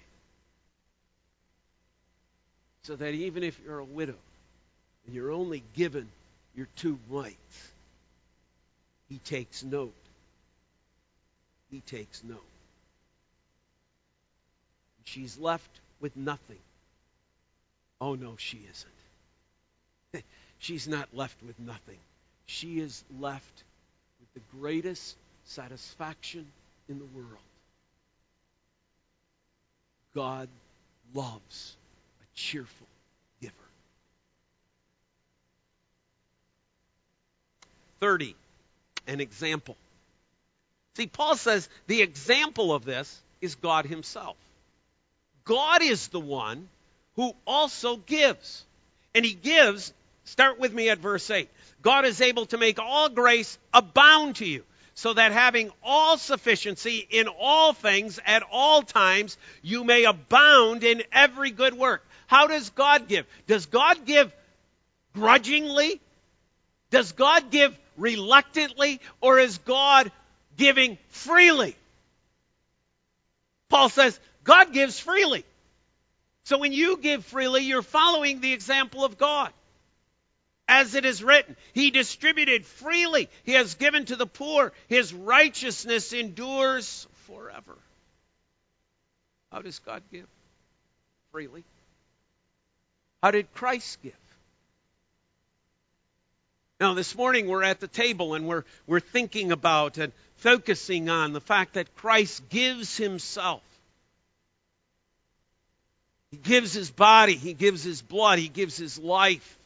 So 2.83 2.95
that 2.95 3.13
even 3.13 3.43
if 3.43 3.59
you're 3.65 3.79
a 3.79 3.85
widow 3.85 4.15
and 5.05 5.15
you're 5.15 5.31
only 5.31 5.63
given 5.75 6.07
your 6.55 6.67
two 6.75 6.97
mites, 7.09 7.71
he 9.09 9.17
takes 9.19 9.63
note 9.63 9.93
he 11.69 11.81
takes 11.81 12.23
note. 12.23 12.43
She's 15.03 15.37
left 15.37 15.69
with 15.99 16.15
nothing. 16.15 16.59
Oh, 17.99 18.15
no, 18.15 18.35
she 18.37 18.61
isn't. 20.13 20.23
She's 20.59 20.87
not 20.87 21.09
left 21.13 21.41
with 21.45 21.59
nothing. 21.59 21.97
She 22.45 22.79
is 22.79 23.03
left 23.19 23.63
with 24.19 24.33
the 24.33 24.57
greatest 24.57 25.15
satisfaction 25.45 26.45
in 26.89 26.99
the 26.99 27.05
world. 27.05 27.46
God 30.17 30.49
loves 31.13 31.77
a 32.19 32.25
cheerful 32.33 32.87
giver. 33.39 33.53
30. 37.99 38.35
An 39.05 39.21
example. 39.21 39.77
See, 40.95 41.05
Paul 41.05 41.35
says 41.35 41.69
the 41.85 42.01
example 42.01 42.73
of 42.73 42.83
this 42.83 43.21
is 43.41 43.53
God 43.53 43.85
Himself. 43.85 44.37
God 45.45 45.83
is 45.83 46.07
the 46.07 46.19
one 46.19 46.67
who 47.15 47.35
also 47.45 47.97
gives. 47.97 48.65
And 49.13 49.23
He 49.23 49.35
gives, 49.35 49.93
start 50.23 50.59
with 50.59 50.73
me 50.73 50.89
at 50.89 50.97
verse 50.97 51.29
8. 51.29 51.47
God 51.83 52.05
is 52.05 52.21
able 52.21 52.47
to 52.47 52.57
make 52.57 52.79
all 52.79 53.09
grace 53.09 53.59
abound 53.71 54.37
to 54.37 54.47
you, 54.47 54.63
so 54.97 55.13
that 55.13 55.31
having 55.31 55.69
all 55.83 56.17
sufficiency 56.17 57.07
in 57.11 57.27
all 57.27 57.71
things 57.71 58.19
at 58.25 58.41
all 58.51 58.81
times, 58.81 59.37
you 59.61 59.83
may 59.83 60.05
abound 60.05 60.83
in 60.83 61.03
every 61.11 61.51
good 61.51 61.75
work. 61.75 62.03
How 62.25 62.47
does 62.47 62.71
God 62.71 63.07
give? 63.07 63.27
Does 63.45 63.67
God 63.67 64.07
give 64.07 64.33
grudgingly? 65.13 66.01
Does 66.89 67.11
God 67.11 67.51
give 67.51 67.77
reluctantly? 67.95 68.99
Or 69.21 69.37
is 69.37 69.59
God 69.59 70.11
giving 70.57 70.97
freely. 71.09 71.75
Paul 73.69 73.89
says 73.89 74.19
God 74.43 74.73
gives 74.73 74.99
freely. 74.99 75.45
So 76.45 76.57
when 76.57 76.73
you 76.73 76.97
give 76.97 77.23
freely, 77.23 77.65
you're 77.65 77.83
following 77.83 78.41
the 78.41 78.51
example 78.51 79.05
of 79.05 79.19
God. 79.19 79.53
As 80.67 80.95
it 80.95 81.05
is 81.05 81.23
written, 81.23 81.55
He 81.73 81.91
distributed 81.91 82.65
freely. 82.65 83.29
He 83.43 83.53
has 83.53 83.75
given 83.75 84.05
to 84.05 84.15
the 84.15 84.27
poor. 84.27 84.73
His 84.87 85.13
righteousness 85.13 86.11
endures 86.13 87.07
forever. 87.27 87.77
How 89.51 89.61
does 89.61 89.79
God 89.79 90.03
give? 90.11 90.27
Freely. 91.31 91.63
How 93.23 93.31
did 93.31 93.51
Christ 93.53 94.01
give? 94.03 94.13
Now, 96.79 96.93
this 96.93 97.15
morning 97.15 97.47
we're 97.47 97.63
at 97.63 97.79
the 97.79 97.87
table 97.87 98.35
and 98.35 98.47
we're, 98.47 98.63
we're 98.85 98.99
thinking 98.99 99.51
about 99.51 99.97
and 99.97 100.13
focusing 100.35 101.09
on 101.09 101.33
the 101.33 101.41
fact 101.41 101.73
that 101.73 101.95
Christ 101.95 102.49
gives 102.49 102.97
himself. 102.97 103.63
He 106.29 106.37
gives 106.37 106.73
his 106.73 106.91
body, 106.91 107.35
he 107.35 107.53
gives 107.53 107.83
his 107.83 108.01
blood, 108.01 108.37
he 108.37 108.49
gives 108.49 108.77
his 108.77 108.99
life. 108.99 109.57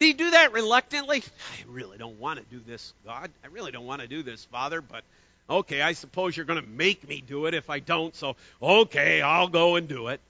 Did 0.00 0.06
he 0.06 0.12
do 0.12 0.30
that 0.30 0.52
reluctantly? 0.52 1.22
I 1.22 1.64
really 1.68 1.98
don't 1.98 2.20
want 2.20 2.38
to 2.38 2.44
do 2.44 2.62
this, 2.64 2.94
God. 3.04 3.30
I 3.42 3.48
really 3.48 3.72
don't 3.72 3.86
want 3.86 4.00
to 4.00 4.06
do 4.06 4.22
this, 4.22 4.44
Father, 4.44 4.80
but 4.80 5.02
okay, 5.50 5.82
I 5.82 5.92
suppose 5.92 6.36
you're 6.36 6.46
going 6.46 6.62
to 6.62 6.68
make 6.68 7.08
me 7.08 7.20
do 7.20 7.46
it 7.46 7.54
if 7.54 7.68
I 7.68 7.80
don't, 7.80 8.14
so 8.14 8.36
okay, 8.62 9.20
I'll 9.22 9.48
go 9.48 9.76
and 9.76 9.88
do 9.88 10.08
it. 10.08 10.20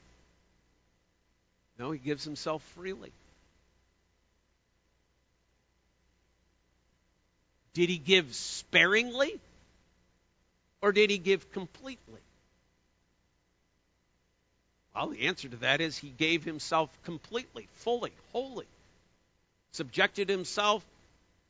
No, 1.79 1.91
he 1.91 1.99
gives 1.99 2.25
himself 2.25 2.63
freely. 2.75 3.13
Did 7.75 7.91
he 7.91 7.99
give 7.99 8.35
sparingly? 8.35 9.39
Or 10.81 10.93
did 10.93 11.11
he 11.11 11.19
give 11.19 11.53
completely? 11.53 12.21
Well, 14.95 15.09
the 15.09 15.27
answer 15.27 15.49
to 15.49 15.57
that 15.59 15.81
is 15.81 15.97
he 15.97 16.09
gave 16.09 16.45
himself 16.45 16.91
completely, 17.05 17.69
fully, 17.75 18.13
wholly. 18.33 18.67
Subjected 19.73 20.29
himself, 20.29 20.85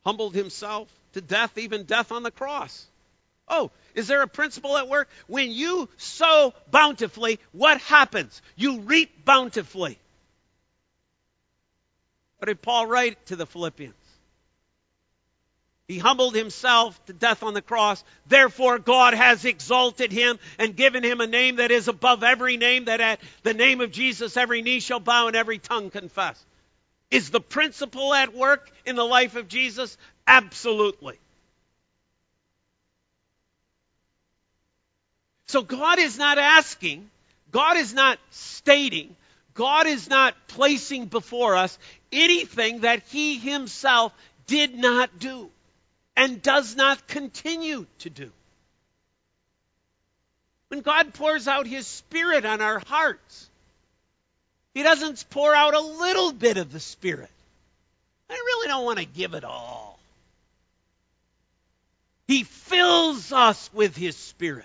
humbled 0.03 0.35
himself 0.35 0.87
to 1.13 1.21
death, 1.21 1.57
even 1.57 1.83
death 1.83 2.11
on 2.11 2.23
the 2.23 2.31
cross. 2.31 2.85
Oh, 3.47 3.71
is 3.95 4.07
there 4.07 4.21
a 4.21 4.27
principle 4.27 4.77
at 4.77 4.87
work? 4.87 5.09
When 5.27 5.51
you 5.51 5.89
sow 5.97 6.53
bountifully, 6.69 7.39
what 7.51 7.81
happens? 7.81 8.41
You 8.55 8.81
reap 8.81 9.25
bountifully. 9.25 9.97
What 12.37 12.47
did 12.47 12.61
Paul 12.61 12.87
write 12.87 13.25
to 13.27 13.35
the 13.35 13.45
Philippians? 13.45 13.95
He 15.89 15.97
humbled 15.97 16.35
himself 16.35 17.03
to 17.07 17.13
death 17.13 17.41
on 17.41 17.55
the 17.55 17.63
cross. 17.63 18.03
Therefore, 18.27 18.77
God 18.77 19.15
has 19.15 19.43
exalted 19.43 20.11
him 20.11 20.37
and 20.59 20.75
given 20.75 21.03
him 21.03 21.19
a 21.19 21.25
name 21.25 21.55
that 21.55 21.71
is 21.71 21.87
above 21.87 22.23
every 22.23 22.57
name, 22.57 22.85
that 22.85 23.01
at 23.01 23.19
the 23.41 23.55
name 23.55 23.81
of 23.81 23.91
Jesus 23.91 24.37
every 24.37 24.61
knee 24.61 24.81
shall 24.81 24.99
bow 24.99 25.25
and 25.25 25.35
every 25.35 25.57
tongue 25.57 25.89
confess. 25.89 26.45
Is 27.11 27.31
the 27.31 27.41
principle 27.41 28.13
at 28.13 28.35
work 28.35 28.71
in 28.85 28.95
the 28.95 29.05
life 29.05 29.35
of 29.35 29.47
Jesus? 29.47 29.97
Absolutely. 30.27 31.17
So 35.47 35.63
God 35.63 35.97
is 35.97 36.17
not 36.17 36.37
asking, 36.37 37.09
God 37.51 37.77
is 37.77 37.93
not 37.93 38.19
stating, 38.29 39.15
God 39.55 39.87
is 39.87 40.07
not 40.07 40.35
placing 40.47 41.07
before 41.07 41.55
us 41.55 41.79
anything 42.11 42.81
that 42.81 43.01
He 43.07 43.39
Himself 43.39 44.13
did 44.45 44.77
not 44.77 45.17
do 45.17 45.49
and 46.15 46.41
does 46.41 46.75
not 46.75 47.07
continue 47.07 47.87
to 47.99 48.09
do. 48.11 48.31
When 50.67 50.81
God 50.81 51.15
pours 51.15 51.47
out 51.47 51.65
His 51.65 51.87
Spirit 51.87 52.45
on 52.45 52.61
our 52.61 52.79
hearts, 52.85 53.48
He 54.79 54.83
doesn't 54.83 55.29
pour 55.29 55.53
out 55.53 55.73
a 55.73 55.81
little 55.81 56.31
bit 56.31 56.55
of 56.55 56.71
the 56.71 56.79
Spirit. 56.79 57.29
I 58.29 58.33
really 58.33 58.69
don't 58.69 58.85
want 58.85 58.99
to 58.99 59.05
give 59.05 59.33
it 59.33 59.43
all. 59.43 59.99
He 62.29 62.45
fills 62.45 63.33
us 63.33 63.69
with 63.73 63.97
His 63.97 64.15
Spirit. 64.15 64.63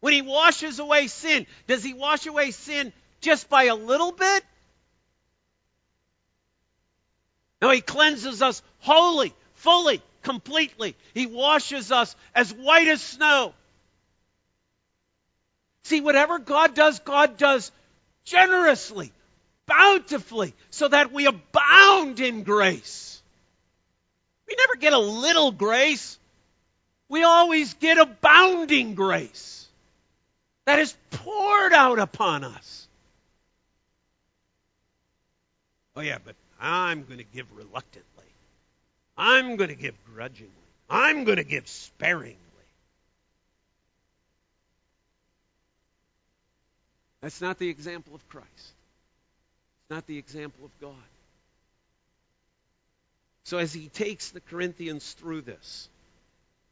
When 0.00 0.12
He 0.12 0.20
washes 0.20 0.78
away 0.78 1.06
sin, 1.06 1.46
does 1.68 1.82
He 1.82 1.94
wash 1.94 2.26
away 2.26 2.50
sin 2.50 2.92
just 3.22 3.48
by 3.48 3.64
a 3.64 3.74
little 3.74 4.12
bit? 4.12 4.44
No, 7.62 7.70
He 7.70 7.80
cleanses 7.80 8.42
us 8.42 8.62
wholly, 8.80 9.32
fully, 9.54 10.02
completely. 10.22 10.96
He 11.14 11.24
washes 11.24 11.90
us 11.90 12.14
as 12.34 12.52
white 12.52 12.88
as 12.88 13.00
snow. 13.00 13.54
See, 15.84 16.02
whatever 16.02 16.38
God 16.38 16.74
does, 16.74 16.98
God 16.98 17.38
does 17.38 17.72
generously, 18.26 19.10
bountifully, 19.64 20.52
so 20.70 20.88
that 20.88 21.12
we 21.12 21.26
abound 21.26 22.20
in 22.20 22.42
grace. 22.42 23.22
We 24.46 24.54
never 24.58 24.76
get 24.76 24.92
a 24.92 24.98
little 24.98 25.50
grace. 25.50 26.18
We 27.08 27.22
always 27.22 27.74
get 27.74 27.98
abounding 27.98 28.94
grace 28.94 29.66
that 30.66 30.78
is 30.78 30.94
poured 31.10 31.72
out 31.72 31.98
upon 31.98 32.44
us. 32.44 32.86
Oh, 35.94 36.02
yeah, 36.02 36.18
but 36.22 36.34
I'm 36.60 37.04
going 37.04 37.18
to 37.18 37.24
give 37.24 37.46
reluctantly. 37.56 38.04
I'm 39.16 39.56
going 39.56 39.70
to 39.70 39.76
give 39.76 39.94
grudgingly. 40.14 40.52
I'm 40.90 41.24
going 41.24 41.38
to 41.38 41.44
give 41.44 41.66
sparingly. 41.68 42.36
That's 47.26 47.40
not 47.40 47.58
the 47.58 47.68
example 47.68 48.14
of 48.14 48.28
Christ. 48.28 48.46
It's 48.54 49.90
not 49.90 50.06
the 50.06 50.16
example 50.16 50.64
of 50.64 50.70
God. 50.80 51.08
So 53.42 53.58
as 53.58 53.72
he 53.72 53.88
takes 53.88 54.30
the 54.30 54.38
Corinthians 54.38 55.12
through 55.14 55.40
this, 55.40 55.88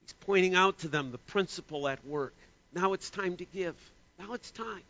he's 0.02 0.12
pointing 0.20 0.54
out 0.54 0.78
to 0.78 0.88
them 0.88 1.10
the 1.10 1.18
principle 1.18 1.88
at 1.88 2.06
work. 2.06 2.34
Now 2.72 2.92
it's 2.92 3.10
time 3.10 3.36
to 3.38 3.44
give. 3.44 3.74
Now 4.16 4.34
it's 4.34 4.52
time. 4.52 4.84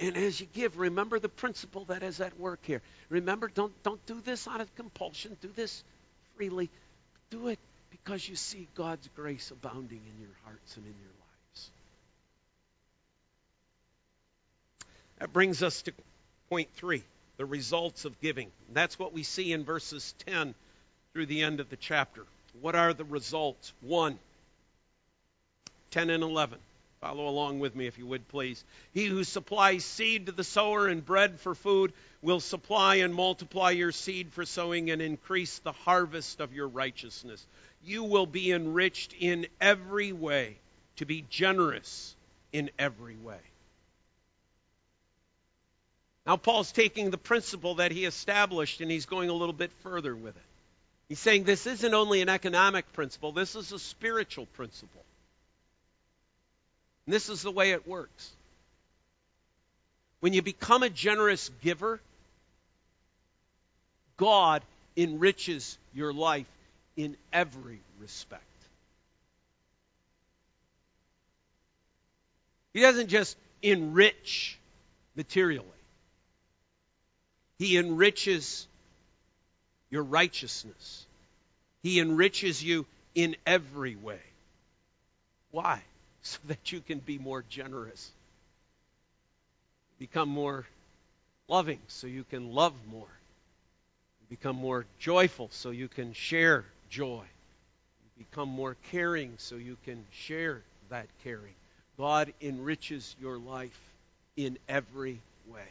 And 0.00 0.16
as 0.16 0.40
you 0.40 0.46
give, 0.52 0.78
remember 0.78 1.18
the 1.18 1.28
principle 1.28 1.86
that 1.86 2.04
is 2.04 2.20
at 2.20 2.38
work 2.38 2.60
here. 2.62 2.82
Remember, 3.08 3.50
don't, 3.52 3.72
don't 3.82 4.06
do 4.06 4.20
this 4.20 4.46
out 4.46 4.60
of 4.60 4.72
compulsion. 4.76 5.36
Do 5.40 5.50
this 5.56 5.82
freely. 6.36 6.70
Do 7.30 7.48
it 7.48 7.58
because 7.90 8.28
you 8.28 8.36
see 8.36 8.68
God's 8.76 9.08
grace 9.16 9.50
abounding 9.50 10.02
in 10.14 10.20
your 10.20 10.36
hearts 10.44 10.76
and 10.76 10.86
in 10.86 10.92
your 10.92 11.10
lives. 11.18 11.27
That 15.18 15.32
brings 15.32 15.62
us 15.62 15.82
to 15.82 15.92
point 16.48 16.68
three 16.74 17.02
the 17.36 17.46
results 17.46 18.04
of 18.04 18.20
giving. 18.20 18.50
That's 18.72 18.98
what 18.98 19.12
we 19.12 19.22
see 19.22 19.52
in 19.52 19.64
verses 19.64 20.14
10 20.26 20.54
through 21.12 21.26
the 21.26 21.42
end 21.42 21.60
of 21.60 21.70
the 21.70 21.76
chapter. 21.76 22.24
What 22.60 22.74
are 22.74 22.92
the 22.92 23.04
results? 23.04 23.72
One, 23.80 24.18
10 25.90 26.10
and 26.10 26.22
11. 26.22 26.58
Follow 27.00 27.28
along 27.28 27.60
with 27.60 27.76
me, 27.76 27.86
if 27.86 27.96
you 27.96 28.06
would, 28.06 28.26
please. 28.28 28.64
He 28.92 29.06
who 29.06 29.22
supplies 29.22 29.84
seed 29.84 30.26
to 30.26 30.32
the 30.32 30.42
sower 30.42 30.88
and 30.88 31.04
bread 31.04 31.38
for 31.38 31.54
food 31.54 31.92
will 32.22 32.40
supply 32.40 32.96
and 32.96 33.14
multiply 33.14 33.70
your 33.70 33.92
seed 33.92 34.32
for 34.32 34.44
sowing 34.44 34.90
and 34.90 35.00
increase 35.00 35.58
the 35.60 35.72
harvest 35.72 36.40
of 36.40 36.52
your 36.52 36.66
righteousness. 36.66 37.46
You 37.84 38.02
will 38.02 38.26
be 38.26 38.50
enriched 38.50 39.14
in 39.20 39.46
every 39.60 40.12
way, 40.12 40.56
to 40.96 41.06
be 41.06 41.24
generous 41.30 42.16
in 42.52 42.70
every 42.80 43.14
way. 43.16 43.38
Now, 46.28 46.36
Paul's 46.36 46.72
taking 46.72 47.08
the 47.08 47.16
principle 47.16 47.76
that 47.76 47.90
he 47.90 48.04
established 48.04 48.82
and 48.82 48.90
he's 48.90 49.06
going 49.06 49.30
a 49.30 49.32
little 49.32 49.54
bit 49.54 49.72
further 49.82 50.14
with 50.14 50.36
it. 50.36 50.42
He's 51.08 51.18
saying 51.18 51.44
this 51.44 51.66
isn't 51.66 51.94
only 51.94 52.20
an 52.20 52.28
economic 52.28 52.92
principle, 52.92 53.32
this 53.32 53.56
is 53.56 53.72
a 53.72 53.78
spiritual 53.78 54.44
principle. 54.44 55.02
And 57.06 57.14
this 57.14 57.30
is 57.30 57.40
the 57.40 57.50
way 57.50 57.70
it 57.70 57.88
works. 57.88 58.30
When 60.20 60.34
you 60.34 60.42
become 60.42 60.82
a 60.82 60.90
generous 60.90 61.50
giver, 61.62 61.98
God 64.18 64.62
enriches 64.98 65.78
your 65.94 66.12
life 66.12 66.44
in 66.94 67.16
every 67.32 67.80
respect. 68.00 68.42
He 72.74 72.82
doesn't 72.82 73.08
just 73.08 73.34
enrich 73.62 74.58
materially, 75.16 75.64
He 77.58 77.76
enriches 77.76 78.66
your 79.90 80.04
righteousness. 80.04 81.06
He 81.82 82.00
enriches 82.00 82.62
you 82.62 82.86
in 83.14 83.36
every 83.46 83.96
way. 83.96 84.20
Why? 85.50 85.82
so 86.22 86.38
that 86.46 86.72
you 86.72 86.80
can 86.80 86.98
be 86.98 87.18
more 87.18 87.44
generous. 87.48 88.10
Become 89.98 90.28
more 90.28 90.66
loving 91.48 91.80
so 91.88 92.06
you 92.06 92.24
can 92.24 92.52
love 92.52 92.74
more. 92.90 93.08
Become 94.28 94.56
more 94.56 94.84
joyful 94.98 95.48
so 95.50 95.70
you 95.70 95.88
can 95.88 96.12
share 96.12 96.64
joy. 96.90 97.24
Become 98.18 98.48
more 98.48 98.76
caring 98.90 99.34
so 99.38 99.56
you 99.56 99.76
can 99.84 100.04
share 100.12 100.60
that 100.90 101.06
caring. 101.24 101.54
God 101.96 102.32
enriches 102.40 103.16
your 103.20 103.38
life 103.38 103.78
in 104.36 104.58
every 104.68 105.20
way. 105.48 105.68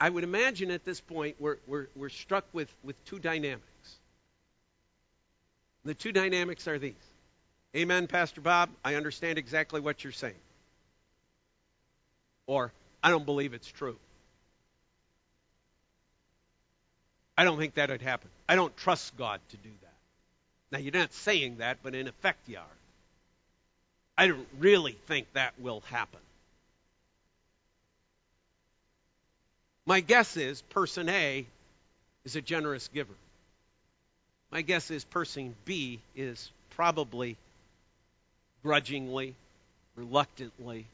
I 0.00 0.08
would 0.08 0.24
imagine 0.24 0.70
at 0.70 0.84
this 0.84 1.00
point 1.00 1.36
we're, 1.38 1.58
we're, 1.66 1.88
we're 1.94 2.08
struck 2.08 2.44
with, 2.52 2.72
with 2.82 3.02
two 3.04 3.18
dynamics. 3.18 3.62
The 5.84 5.94
two 5.94 6.12
dynamics 6.12 6.66
are 6.68 6.78
these. 6.78 6.94
Amen, 7.76 8.06
Pastor 8.06 8.40
Bob. 8.40 8.70
I 8.84 8.94
understand 8.94 9.38
exactly 9.38 9.80
what 9.80 10.04
you're 10.04 10.12
saying. 10.12 10.34
Or, 12.46 12.72
I 13.02 13.10
don't 13.10 13.26
believe 13.26 13.52
it's 13.52 13.70
true. 13.70 13.96
I 17.36 17.44
don't 17.44 17.58
think 17.58 17.74
that 17.74 17.90
would 17.90 18.02
happen. 18.02 18.30
I 18.48 18.56
don't 18.56 18.74
trust 18.76 19.16
God 19.16 19.40
to 19.50 19.56
do 19.58 19.70
that. 19.82 19.92
Now, 20.72 20.78
you're 20.78 20.92
not 20.92 21.12
saying 21.12 21.58
that, 21.58 21.78
but 21.82 21.94
in 21.94 22.08
effect, 22.08 22.48
you 22.48 22.58
are. 22.58 22.64
I 24.16 24.28
don't 24.28 24.48
really 24.58 24.96
think 25.06 25.32
that 25.34 25.52
will 25.60 25.82
happen. 25.88 26.20
My 29.88 30.00
guess 30.00 30.36
is 30.36 30.60
person 30.60 31.08
A 31.08 31.46
is 32.26 32.36
a 32.36 32.42
generous 32.42 32.88
giver. 32.88 33.14
My 34.52 34.60
guess 34.60 34.90
is 34.90 35.02
person 35.02 35.54
B 35.64 36.00
is 36.14 36.52
probably 36.76 37.38
grudgingly, 38.62 39.34
reluctantly 39.96 40.84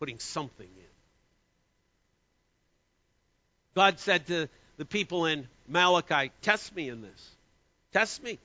putting 0.00 0.18
something 0.18 0.66
in. 0.66 0.92
God 3.74 3.98
said 3.98 4.26
to 4.26 4.50
the 4.76 4.84
people 4.84 5.24
in 5.24 5.48
Malachi, 5.66 6.30
Test 6.42 6.76
me 6.76 6.90
in 6.90 7.00
this. 7.00 7.30
Test 7.94 8.22
me. 8.22 8.38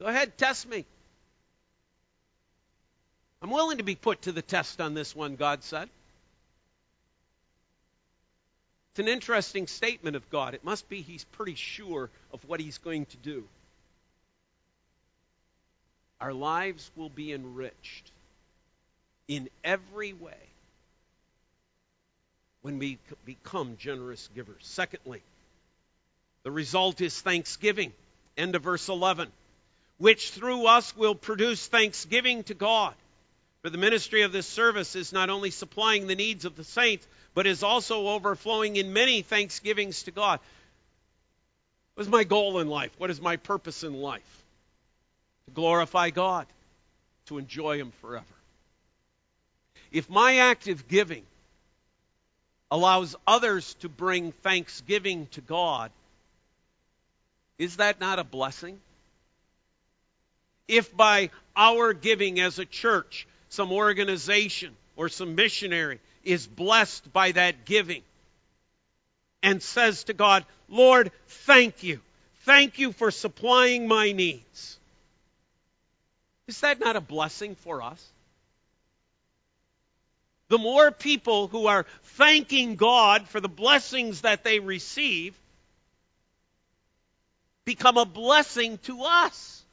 Go 0.00 0.06
ahead, 0.06 0.36
test 0.36 0.68
me. 0.68 0.84
I'm 3.40 3.50
willing 3.50 3.78
to 3.78 3.84
be 3.84 3.94
put 3.94 4.22
to 4.22 4.32
the 4.32 4.42
test 4.42 4.80
on 4.80 4.94
this 4.94 5.14
one, 5.14 5.36
God 5.36 5.62
said. 5.62 5.88
It's 8.96 9.00
an 9.06 9.08
interesting 9.08 9.66
statement 9.66 10.16
of 10.16 10.30
God. 10.30 10.54
It 10.54 10.64
must 10.64 10.88
be 10.88 11.02
he's 11.02 11.24
pretty 11.24 11.54
sure 11.54 12.08
of 12.32 12.42
what 12.48 12.60
he's 12.60 12.78
going 12.78 13.04
to 13.04 13.16
do. 13.18 13.44
Our 16.18 16.32
lives 16.32 16.90
will 16.96 17.10
be 17.10 17.34
enriched 17.34 18.10
in 19.28 19.50
every 19.62 20.14
way 20.14 20.48
when 22.62 22.78
we 22.78 22.96
become 23.26 23.76
generous 23.78 24.30
givers. 24.34 24.62
Secondly, 24.62 25.20
the 26.42 26.50
result 26.50 27.02
is 27.02 27.20
thanksgiving. 27.20 27.92
End 28.38 28.54
of 28.54 28.62
verse 28.62 28.88
11. 28.88 29.28
Which 29.98 30.30
through 30.30 30.68
us 30.68 30.96
will 30.96 31.14
produce 31.14 31.66
thanksgiving 31.66 32.44
to 32.44 32.54
God. 32.54 32.94
For 33.66 33.70
the 33.70 33.78
ministry 33.78 34.22
of 34.22 34.30
this 34.30 34.46
service 34.46 34.94
is 34.94 35.12
not 35.12 35.28
only 35.28 35.50
supplying 35.50 36.06
the 36.06 36.14
needs 36.14 36.44
of 36.44 36.54
the 36.54 36.62
saints, 36.62 37.04
but 37.34 37.48
is 37.48 37.64
also 37.64 38.06
overflowing 38.10 38.76
in 38.76 38.92
many 38.92 39.22
thanksgivings 39.22 40.04
to 40.04 40.12
God. 40.12 40.38
What 41.94 42.02
is 42.02 42.08
my 42.08 42.22
goal 42.22 42.60
in 42.60 42.68
life? 42.68 42.92
What 42.98 43.10
is 43.10 43.20
my 43.20 43.38
purpose 43.38 43.82
in 43.82 43.92
life? 43.92 44.44
To 45.46 45.50
glorify 45.50 46.10
God, 46.10 46.46
to 47.26 47.38
enjoy 47.38 47.80
Him 47.80 47.90
forever. 48.00 48.24
If 49.90 50.08
my 50.08 50.36
act 50.36 50.68
of 50.68 50.86
giving 50.86 51.24
allows 52.70 53.16
others 53.26 53.74
to 53.80 53.88
bring 53.88 54.30
thanksgiving 54.30 55.26
to 55.32 55.40
God, 55.40 55.90
is 57.58 57.78
that 57.78 57.98
not 57.98 58.20
a 58.20 58.24
blessing? 58.24 58.78
If 60.68 60.96
by 60.96 61.30
our 61.56 61.94
giving 61.94 62.38
as 62.38 62.60
a 62.60 62.64
church, 62.64 63.26
some 63.48 63.72
organization, 63.72 64.74
or 64.96 65.08
some 65.08 65.34
missionary 65.34 66.00
is 66.24 66.46
blessed 66.46 67.12
by 67.12 67.32
that 67.32 67.64
giving 67.64 68.02
and 69.42 69.62
says 69.62 70.04
to 70.04 70.14
God, 70.14 70.44
Lord, 70.68 71.12
thank 71.28 71.82
you. 71.82 72.00
Thank 72.40 72.78
you 72.78 72.92
for 72.92 73.10
supplying 73.10 73.86
my 73.86 74.12
needs. 74.12 74.78
Is 76.48 76.60
that 76.60 76.80
not 76.80 76.96
a 76.96 77.00
blessing 77.00 77.54
for 77.56 77.82
us? 77.82 78.04
The 80.48 80.58
more 80.58 80.92
people 80.92 81.48
who 81.48 81.66
are 81.66 81.86
thanking 82.04 82.76
God 82.76 83.28
for 83.28 83.40
the 83.40 83.48
blessings 83.48 84.20
that 84.20 84.44
they 84.44 84.60
receive 84.60 85.34
become 87.64 87.96
a 87.96 88.04
blessing 88.04 88.78
to 88.84 89.02
us. 89.02 89.64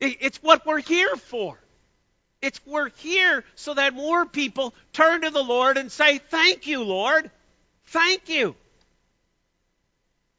It's 0.00 0.42
what 0.42 0.64
we're 0.64 0.80
here 0.80 1.14
for. 1.16 1.58
It's 2.40 2.60
we're 2.64 2.88
here 2.96 3.44
so 3.54 3.74
that 3.74 3.92
more 3.92 4.24
people 4.24 4.72
turn 4.92 5.22
to 5.22 5.30
the 5.30 5.42
Lord 5.42 5.76
and 5.76 5.92
say, 5.92 6.18
Thank 6.18 6.66
you, 6.66 6.82
Lord. 6.82 7.30
Thank 7.86 8.28
you. 8.28 8.54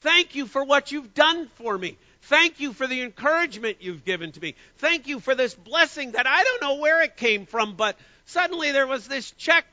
Thank 0.02 0.34
you 0.34 0.47
for 0.47 0.63
what 0.63 0.91
you've 0.91 1.13
done 1.13 1.47
for 1.56 1.78
me. 1.78 1.97
Thank 2.24 2.60
you 2.60 2.74
for 2.74 2.88
the 2.88 3.02
encouragement 3.02 3.78
you've 3.82 4.04
given 4.04 4.32
to 4.32 4.39
me. 4.39 4.56
Thank 4.78 5.08
you 5.08 5.19
for 5.19 5.36
this 5.36 5.54
blessing 5.54 6.13
that 6.13 6.26
I 6.26 6.43
don't 6.43 6.62
know 6.62 6.76
where 6.76 7.04
it 7.04 7.17
came 7.17 7.45
from, 7.45 7.76
but 7.76 7.97
suddenly 8.26 8.71
there 8.71 8.88
was 8.88 9.08
this 9.08 9.32
check. 9.32 9.65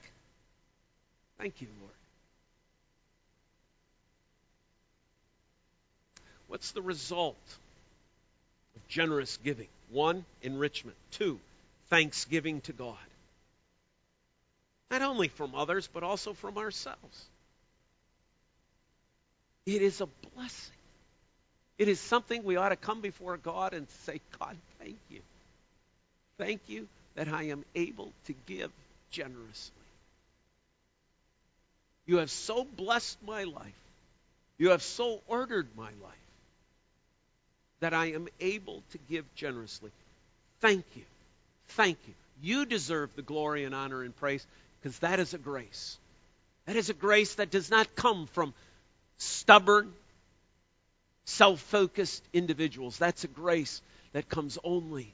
Thank 1.38 1.62
you, 1.62 1.68
Lord. 1.80 1.92
What's 6.48 6.72
the 6.72 6.82
result 6.82 7.38
of 8.76 8.86
generous 8.88 9.38
giving? 9.38 9.68
One, 9.90 10.24
enrichment. 10.42 10.96
Two, 11.12 11.38
thanksgiving 11.88 12.60
to 12.62 12.72
God. 12.72 12.96
Not 14.90 15.02
only 15.02 15.28
from 15.28 15.54
others, 15.54 15.88
but 15.92 16.02
also 16.02 16.32
from 16.32 16.58
ourselves. 16.58 17.26
It 19.66 19.82
is 19.82 20.00
a 20.00 20.08
blessing. 20.34 20.74
It 21.78 21.88
is 21.88 22.00
something 22.00 22.42
we 22.42 22.56
ought 22.56 22.70
to 22.70 22.76
come 22.76 23.00
before 23.00 23.36
God 23.36 23.74
and 23.74 23.88
say, 24.04 24.20
God, 24.38 24.56
thank 24.80 24.96
you. 25.10 25.20
Thank 26.38 26.60
you 26.68 26.88
that 27.14 27.28
I 27.28 27.44
am 27.44 27.64
able 27.74 28.12
to 28.26 28.34
give 28.46 28.70
generously. 29.10 29.74
You 32.06 32.16
have 32.18 32.30
so 32.30 32.64
blessed 32.64 33.18
my 33.26 33.44
life. 33.44 33.74
You 34.56 34.70
have 34.70 34.82
so 34.82 35.20
ordered 35.28 35.68
my 35.76 35.90
life 36.02 36.27
that 37.80 37.94
I 37.94 38.06
am 38.06 38.28
able 38.40 38.82
to 38.92 38.98
give 39.08 39.24
generously. 39.34 39.90
Thank 40.60 40.84
you. 40.94 41.02
Thank 41.68 41.98
you. 42.06 42.14
You 42.42 42.66
deserve 42.66 43.10
the 43.16 43.22
glory 43.22 43.64
and 43.64 43.74
honor 43.74 44.02
and 44.02 44.16
praise 44.16 44.46
because 44.80 44.98
that 45.00 45.20
is 45.20 45.34
a 45.34 45.38
grace. 45.38 45.98
That 46.66 46.76
is 46.76 46.90
a 46.90 46.94
grace 46.94 47.36
that 47.36 47.50
does 47.50 47.70
not 47.70 47.94
come 47.96 48.26
from 48.26 48.54
stubborn, 49.18 49.92
self 51.24 51.60
focused 51.60 52.22
individuals. 52.32 52.98
That's 52.98 53.24
a 53.24 53.28
grace 53.28 53.80
that 54.12 54.28
comes 54.28 54.58
only 54.62 55.12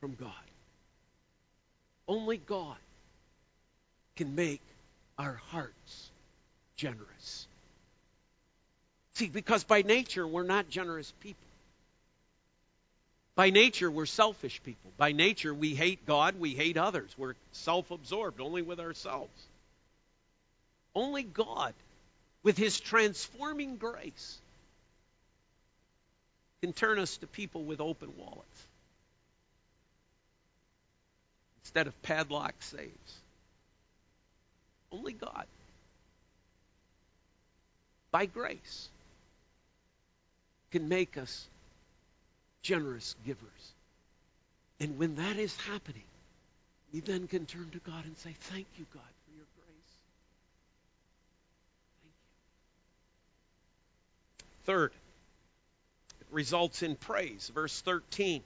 from 0.00 0.14
God. 0.14 0.32
Only 2.06 2.36
God 2.36 2.76
can 4.16 4.34
make 4.34 4.60
our 5.18 5.40
hearts 5.50 6.10
generous. 6.76 7.46
See, 9.14 9.28
because 9.28 9.64
by 9.64 9.82
nature, 9.82 10.26
we're 10.26 10.42
not 10.42 10.68
generous 10.68 11.12
people. 11.20 11.43
By 13.36 13.50
nature, 13.50 13.90
we're 13.90 14.06
selfish 14.06 14.62
people. 14.62 14.92
By 14.96 15.12
nature, 15.12 15.52
we 15.52 15.74
hate 15.74 16.06
God, 16.06 16.38
we 16.38 16.54
hate 16.54 16.76
others. 16.76 17.10
We're 17.18 17.34
self 17.52 17.90
absorbed, 17.90 18.40
only 18.40 18.62
with 18.62 18.78
ourselves. 18.78 19.32
Only 20.94 21.24
God, 21.24 21.74
with 22.44 22.56
His 22.56 22.78
transforming 22.78 23.76
grace, 23.76 24.38
can 26.62 26.72
turn 26.72 27.00
us 27.00 27.16
to 27.18 27.26
people 27.26 27.64
with 27.64 27.80
open 27.80 28.12
wallets 28.16 28.66
instead 31.64 31.88
of 31.88 32.02
padlock 32.02 32.54
safes. 32.60 33.18
Only 34.92 35.12
God. 35.12 35.46
By 38.12 38.26
grace, 38.26 38.88
can 40.70 40.88
make 40.88 41.16
us 41.18 41.48
generous 42.64 43.14
givers. 43.24 43.74
And 44.80 44.98
when 44.98 45.14
that 45.16 45.36
is 45.36 45.56
happening, 45.68 46.02
we 46.92 47.00
then 47.00 47.28
can 47.28 47.46
turn 47.46 47.70
to 47.70 47.78
God 47.78 48.04
and 48.04 48.16
say, 48.18 48.34
Thank 48.40 48.66
you, 48.76 48.86
God, 48.92 49.02
for 49.02 49.36
your 49.36 49.46
grace. 49.56 49.94
Thank 52.02 52.12
you. 54.42 54.64
Third, 54.64 54.92
it 56.20 56.26
results 56.32 56.82
in 56.82 56.96
praise. 56.96 57.52
Verse 57.54 57.80
13. 57.82 58.42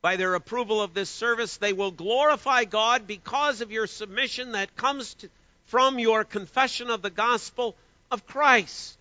By 0.00 0.16
their 0.16 0.34
approval 0.34 0.82
of 0.82 0.94
this 0.94 1.10
service, 1.10 1.58
they 1.58 1.72
will 1.72 1.92
glorify 1.92 2.64
God 2.64 3.06
because 3.06 3.60
of 3.60 3.70
your 3.70 3.86
submission 3.86 4.52
that 4.52 4.74
comes 4.74 5.14
to, 5.14 5.28
from 5.66 6.00
your 6.00 6.24
confession 6.24 6.90
of 6.90 7.02
the 7.02 7.10
gospel 7.10 7.76
of 8.10 8.26
Christ 8.26 8.98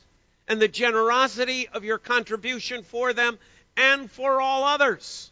and 0.47 0.61
the 0.61 0.67
generosity 0.67 1.67
of 1.69 1.83
your 1.83 1.97
contribution 1.97 2.83
for 2.83 3.13
them 3.13 3.39
and 3.81 4.11
for 4.11 4.39
all 4.39 4.63
others. 4.63 5.31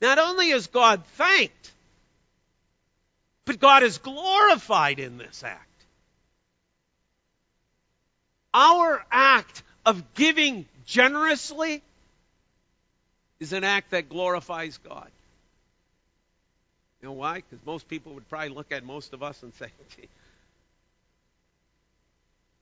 Not 0.00 0.18
only 0.18 0.50
is 0.50 0.66
God 0.66 1.04
thanked, 1.16 1.72
but 3.44 3.60
God 3.60 3.84
is 3.84 3.98
glorified 3.98 4.98
in 4.98 5.16
this 5.16 5.44
act. 5.44 5.60
Our 8.52 9.04
act 9.10 9.62
of 9.86 10.14
giving 10.14 10.66
generously 10.86 11.82
is 13.38 13.52
an 13.52 13.62
act 13.62 13.92
that 13.92 14.08
glorifies 14.08 14.78
God. 14.78 15.10
You 17.00 17.08
know 17.08 17.14
why? 17.14 17.36
Because 17.36 17.64
most 17.64 17.88
people 17.88 18.14
would 18.14 18.28
probably 18.28 18.48
look 18.48 18.72
at 18.72 18.84
most 18.84 19.12
of 19.12 19.22
us 19.22 19.42
and 19.42 19.54
say, 19.54 19.68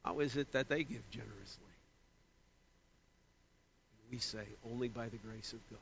how 0.05 0.21
is 0.21 0.37
it 0.37 0.53
that 0.53 0.69
they 0.69 0.85
give 0.85 1.11
generously? 1.11 1.72
We 4.13 4.19
say 4.19 4.45
only 4.71 4.89
by 4.89 5.09
the 5.09 5.17
grace 5.17 5.53
of 5.55 5.71
God. 5.71 5.79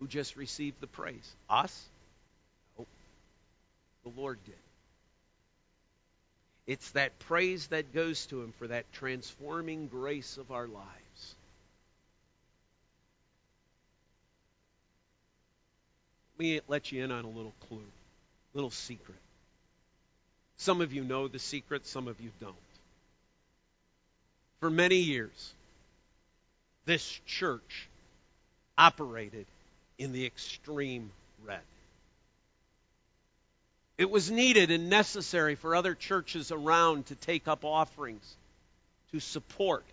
Who 0.00 0.08
just 0.08 0.36
received 0.36 0.80
the 0.80 0.86
praise? 0.88 1.34
Us? 1.48 1.84
No. 2.78 2.86
The 4.04 4.20
Lord 4.20 4.38
did. 4.44 4.54
It's 6.66 6.90
that 6.90 7.18
praise 7.20 7.68
that 7.68 7.94
goes 7.94 8.26
to 8.26 8.42
Him 8.42 8.52
for 8.58 8.66
that 8.66 8.92
transforming 8.92 9.86
grace 9.86 10.36
of 10.36 10.50
our 10.50 10.66
lives. 10.66 11.34
Let 16.38 16.44
me 16.44 16.60
let 16.68 16.92
you 16.92 17.02
in 17.02 17.10
on 17.10 17.24
a 17.24 17.28
little 17.28 17.54
clue, 17.68 17.82
little 18.52 18.70
secret. 18.70 19.18
Some 20.58 20.80
of 20.80 20.92
you 20.92 21.04
know 21.04 21.28
the 21.28 21.38
secret, 21.38 21.86
some 21.86 22.06
of 22.06 22.20
you 22.20 22.30
don't. 22.40 22.54
For 24.60 24.70
many 24.70 24.96
years, 24.96 25.52
this 26.88 27.20
church 27.26 27.86
operated 28.78 29.44
in 29.98 30.12
the 30.12 30.24
extreme 30.24 31.10
red. 31.44 31.60
It 33.98 34.10
was 34.10 34.30
needed 34.30 34.70
and 34.70 34.88
necessary 34.88 35.54
for 35.54 35.76
other 35.76 35.94
churches 35.94 36.50
around 36.50 37.04
to 37.06 37.14
take 37.14 37.46
up 37.46 37.62
offerings 37.62 38.24
to 39.12 39.20
support 39.20 39.84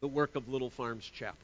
the 0.00 0.06
work 0.06 0.36
of 0.36 0.50
Little 0.50 0.68
Farms 0.68 1.10
Chapel. 1.14 1.38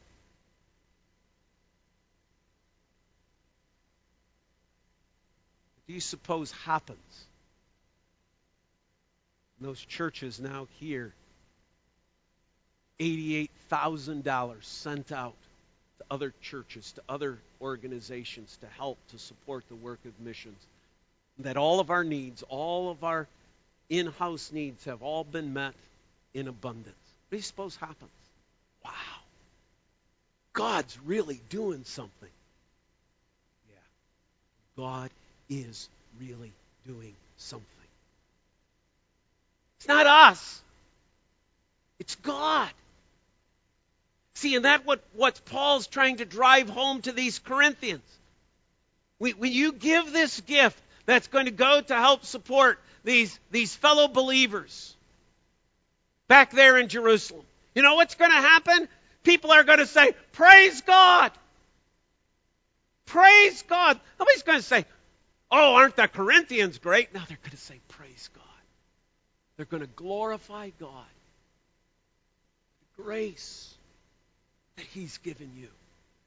Do 5.87 5.93
you 5.93 5.99
suppose 5.99 6.51
happens? 6.51 7.25
Those 9.59 9.83
churches 9.83 10.39
now 10.39 10.67
here 10.79 11.11
$88,000 13.01 14.63
sent 14.63 15.11
out 15.11 15.33
to 15.97 16.05
other 16.11 16.33
churches, 16.41 16.91
to 16.93 17.01
other 17.09 17.39
organizations 17.59 18.57
to 18.61 18.67
help 18.77 18.97
to 19.09 19.17
support 19.17 19.63
the 19.69 19.75
work 19.75 19.99
of 20.05 20.19
missions. 20.19 20.57
That 21.39 21.57
all 21.57 21.79
of 21.79 21.89
our 21.89 22.03
needs, 22.03 22.43
all 22.49 22.91
of 22.91 23.03
our 23.03 23.27
in 23.89 24.07
house 24.07 24.51
needs 24.51 24.85
have 24.85 25.01
all 25.01 25.23
been 25.23 25.53
met 25.53 25.73
in 26.33 26.47
abundance. 26.47 26.95
What 27.29 27.31
do 27.31 27.37
you 27.37 27.41
suppose 27.41 27.75
happens? 27.75 28.11
Wow. 28.85 28.91
God's 30.53 30.97
really 31.05 31.41
doing 31.49 31.83
something. 31.85 32.29
Yeah. 33.69 33.75
God 34.77 35.09
is 35.49 35.89
really 36.19 36.51
doing 36.85 37.13
something. 37.37 37.67
It's 39.79 39.87
not 39.87 40.05
us. 40.05 40.61
It's 41.99 42.15
God. 42.15 42.69
See, 44.41 44.55
and 44.55 44.65
that's 44.65 44.83
what, 44.83 45.03
what 45.13 45.39
Paul's 45.45 45.85
trying 45.85 46.17
to 46.17 46.25
drive 46.25 46.67
home 46.67 47.03
to 47.03 47.11
these 47.11 47.37
Corinthians. 47.37 48.01
When 49.19 49.35
you 49.51 49.71
give 49.71 50.11
this 50.11 50.41
gift 50.41 50.81
that's 51.05 51.27
going 51.27 51.45
to 51.45 51.51
go 51.51 51.79
to 51.79 51.93
help 51.93 52.25
support 52.25 52.79
these, 53.03 53.39
these 53.51 53.75
fellow 53.75 54.07
believers 54.07 54.95
back 56.27 56.49
there 56.53 56.79
in 56.79 56.87
Jerusalem, 56.87 57.45
you 57.75 57.83
know 57.83 57.93
what's 57.93 58.15
going 58.15 58.31
to 58.31 58.37
happen? 58.37 58.87
People 59.21 59.51
are 59.51 59.63
going 59.63 59.77
to 59.77 59.85
say, 59.85 60.15
Praise 60.31 60.81
God! 60.81 61.31
Praise 63.05 63.61
God! 63.67 63.99
Nobody's 64.19 64.41
going 64.41 64.57
to 64.57 64.65
say, 64.65 64.85
Oh, 65.51 65.75
aren't 65.75 65.95
the 65.95 66.07
Corinthians 66.07 66.79
great? 66.79 67.13
No, 67.13 67.21
they're 67.27 67.37
going 67.43 67.51
to 67.51 67.57
say, 67.57 67.79
Praise 67.89 68.31
God. 68.33 68.43
They're 69.57 69.67
going 69.67 69.83
to 69.83 69.89
glorify 69.95 70.71
God. 70.79 71.05
Grace 72.97 73.70
that 74.77 74.85
He's 74.87 75.17
given 75.19 75.51
you. 75.57 75.69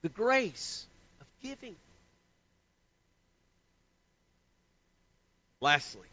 The 0.03 0.09
grace 0.09 0.87
of 1.21 1.27
giving. 1.43 1.77
Lastly, 5.61 6.09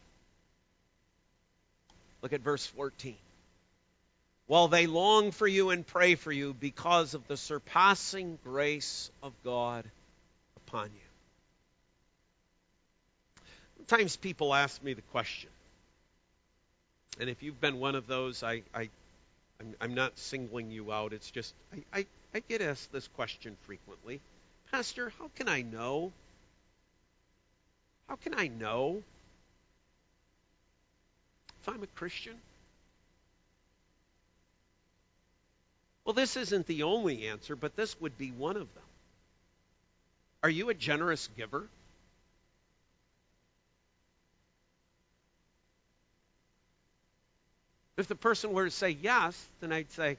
look 2.22 2.32
at 2.32 2.40
verse 2.40 2.66
14. 2.66 3.16
while 4.46 4.68
they 4.68 4.86
long 4.86 5.30
for 5.30 5.46
you 5.46 5.70
and 5.70 5.86
pray 5.86 6.14
for 6.14 6.32
you 6.32 6.54
because 6.54 7.14
of 7.14 7.26
the 7.28 7.36
surpassing 7.36 8.38
grace 8.44 9.10
of 9.22 9.32
God 9.44 9.84
upon 10.56 10.86
you. 10.86 11.08
Sometimes 13.78 14.16
people 14.16 14.54
ask 14.54 14.82
me 14.82 14.94
the 14.94 15.02
question, 15.02 15.50
and 17.20 17.30
if 17.30 17.42
you've 17.42 17.60
been 17.60 17.78
one 17.78 17.94
of 17.94 18.06
those, 18.06 18.42
I, 18.42 18.62
I, 18.74 18.88
I'm, 19.60 19.74
I'm 19.80 19.94
not 19.94 20.18
singling 20.18 20.70
you 20.70 20.92
out. 20.92 21.12
It's 21.12 21.30
just 21.30 21.54
I, 21.72 22.00
I, 22.00 22.06
I 22.34 22.40
get 22.40 22.62
asked 22.62 22.92
this 22.92 23.08
question 23.08 23.56
frequently. 23.62 24.20
Pastor, 24.70 25.12
how 25.18 25.30
can 25.36 25.48
I 25.48 25.62
know? 25.62 26.12
How 28.08 28.16
can 28.16 28.34
I 28.34 28.48
know 28.48 29.02
if 31.60 31.68
I'm 31.68 31.82
a 31.82 31.86
Christian? 31.88 32.34
Well, 36.04 36.14
this 36.14 36.36
isn't 36.36 36.66
the 36.66 36.82
only 36.82 37.28
answer, 37.28 37.54
but 37.54 37.76
this 37.76 38.00
would 38.00 38.18
be 38.18 38.30
one 38.30 38.56
of 38.56 38.74
them. 38.74 38.82
Are 40.42 40.50
you 40.50 40.70
a 40.70 40.74
generous 40.74 41.28
giver? 41.36 41.68
If 47.96 48.08
the 48.08 48.16
person 48.16 48.52
were 48.52 48.64
to 48.64 48.70
say 48.70 48.90
yes, 48.90 49.48
then 49.60 49.70
I'd 49.72 49.92
say, 49.92 50.16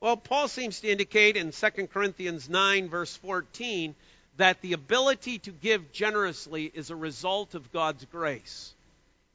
well, 0.00 0.16
Paul 0.16 0.46
seems 0.48 0.80
to 0.80 0.88
indicate 0.88 1.36
in 1.36 1.50
2 1.50 1.70
Corinthians 1.88 2.48
9, 2.48 2.88
verse 2.88 3.16
14, 3.16 3.94
that 4.36 4.60
the 4.60 4.72
ability 4.72 5.40
to 5.40 5.50
give 5.50 5.90
generously 5.92 6.70
is 6.72 6.90
a 6.90 6.96
result 6.96 7.54
of 7.54 7.72
God's 7.72 8.04
grace. 8.04 8.74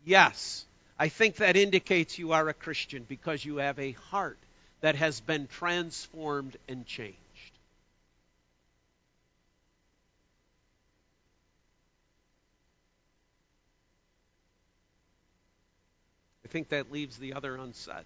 Yes, 0.05 0.65
I 0.97 1.09
think 1.09 1.37
that 1.37 1.57
indicates 1.57 2.17
you 2.17 2.31
are 2.31 2.47
a 2.47 2.53
Christian 2.53 3.05
because 3.07 3.43
you 3.43 3.57
have 3.57 3.77
a 3.77 3.91
heart 3.91 4.37
that 4.79 4.95
has 4.95 5.19
been 5.19 5.47
transformed 5.47 6.55
and 6.69 6.85
changed. 6.85 7.17
I 16.45 16.47
think 16.47 16.69
that 16.69 16.91
leaves 16.91 17.17
the 17.17 17.33
other 17.33 17.55
unsaid. 17.55 18.05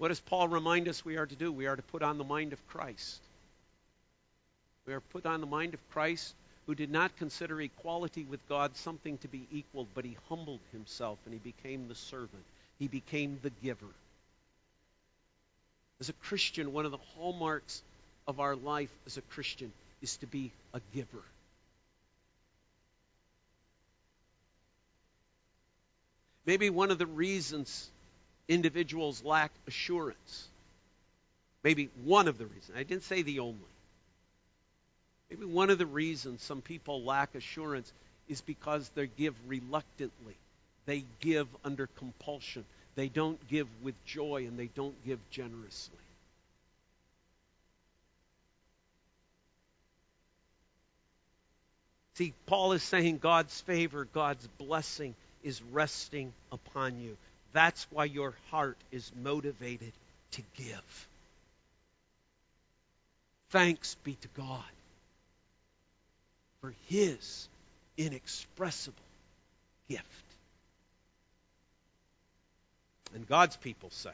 What 0.00 0.08
does 0.08 0.20
Paul 0.20 0.48
remind 0.48 0.88
us 0.88 1.04
we 1.04 1.18
are 1.18 1.26
to 1.26 1.36
do? 1.36 1.52
We 1.52 1.66
are 1.66 1.76
to 1.76 1.82
put 1.82 2.02
on 2.02 2.16
the 2.16 2.24
mind 2.24 2.54
of 2.54 2.68
Christ. 2.68 3.20
We 4.86 4.94
are 4.94 5.00
put 5.00 5.26
on 5.26 5.42
the 5.42 5.46
mind 5.46 5.74
of 5.74 5.90
Christ 5.90 6.34
who 6.64 6.74
did 6.74 6.90
not 6.90 7.18
consider 7.18 7.60
equality 7.60 8.24
with 8.24 8.40
God 8.48 8.74
something 8.78 9.18
to 9.18 9.28
be 9.28 9.46
equaled, 9.52 9.88
but 9.94 10.06
he 10.06 10.16
humbled 10.30 10.60
himself 10.72 11.18
and 11.26 11.34
he 11.34 11.38
became 11.40 11.86
the 11.86 11.94
servant. 11.94 12.44
He 12.78 12.88
became 12.88 13.40
the 13.42 13.50
giver. 13.62 13.92
As 16.00 16.08
a 16.08 16.14
Christian, 16.14 16.72
one 16.72 16.86
of 16.86 16.92
the 16.92 16.98
hallmarks 17.14 17.82
of 18.26 18.40
our 18.40 18.56
life 18.56 18.88
as 19.04 19.18
a 19.18 19.22
Christian 19.22 19.70
is 20.00 20.16
to 20.16 20.26
be 20.26 20.50
a 20.72 20.80
giver. 20.94 21.22
Maybe 26.46 26.70
one 26.70 26.90
of 26.90 26.96
the 26.96 27.04
reasons 27.04 27.90
individuals 28.50 29.24
lack 29.24 29.52
assurance, 29.66 30.48
maybe 31.62 31.88
one 32.04 32.28
of 32.28 32.36
the 32.36 32.46
reasons, 32.46 32.76
I 32.76 32.82
didn't 32.82 33.04
say 33.04 33.22
the 33.22 33.38
only, 33.38 33.54
maybe 35.30 35.46
one 35.46 35.70
of 35.70 35.78
the 35.78 35.86
reasons 35.86 36.42
some 36.42 36.60
people 36.60 37.02
lack 37.02 37.34
assurance 37.34 37.90
is 38.28 38.40
because 38.40 38.90
they 38.94 39.06
give 39.06 39.34
reluctantly. 39.46 40.34
They 40.86 41.04
give 41.20 41.46
under 41.64 41.88
compulsion. 41.98 42.64
They 42.94 43.08
don't 43.08 43.38
give 43.48 43.68
with 43.82 43.94
joy 44.04 44.44
and 44.46 44.58
they 44.58 44.70
don't 44.74 44.94
give 45.04 45.18
generously. 45.30 45.96
See, 52.14 52.34
Paul 52.46 52.72
is 52.72 52.82
saying 52.82 53.18
God's 53.18 53.58
favor, 53.62 54.06
God's 54.12 54.46
blessing 54.58 55.14
is 55.42 55.62
resting 55.72 56.32
upon 56.52 57.00
you. 57.00 57.16
That's 57.52 57.86
why 57.90 58.04
your 58.04 58.34
heart 58.50 58.76
is 58.92 59.10
motivated 59.22 59.92
to 60.32 60.42
give. 60.56 61.08
Thanks 63.50 63.96
be 64.04 64.14
to 64.14 64.28
God 64.36 64.62
for 66.60 66.72
his 66.86 67.48
inexpressible 67.98 68.96
gift. 69.88 70.04
And 73.14 73.26
God's 73.28 73.56
people 73.56 73.90
say, 73.90 74.10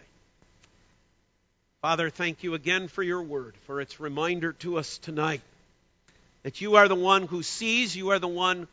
Father, 1.83 2.09
thank 2.09 2.43
you 2.43 2.55
again 2.55 2.89
for 2.89 3.03
your 3.03 3.23
word, 3.23 3.55
for 3.67 3.81
its 3.81 4.01
reminder 4.01 4.53
to 4.55 4.79
us 4.79 4.97
tonight 4.99 5.43
that 6.43 6.63
you 6.63 6.77
are 6.77 6.89
the 6.89 6.95
one 6.95 7.27
who 7.27 7.43
sees, 7.43 7.95
you 7.95 8.11
are 8.11 8.19
the 8.19 8.27
one 8.27 8.67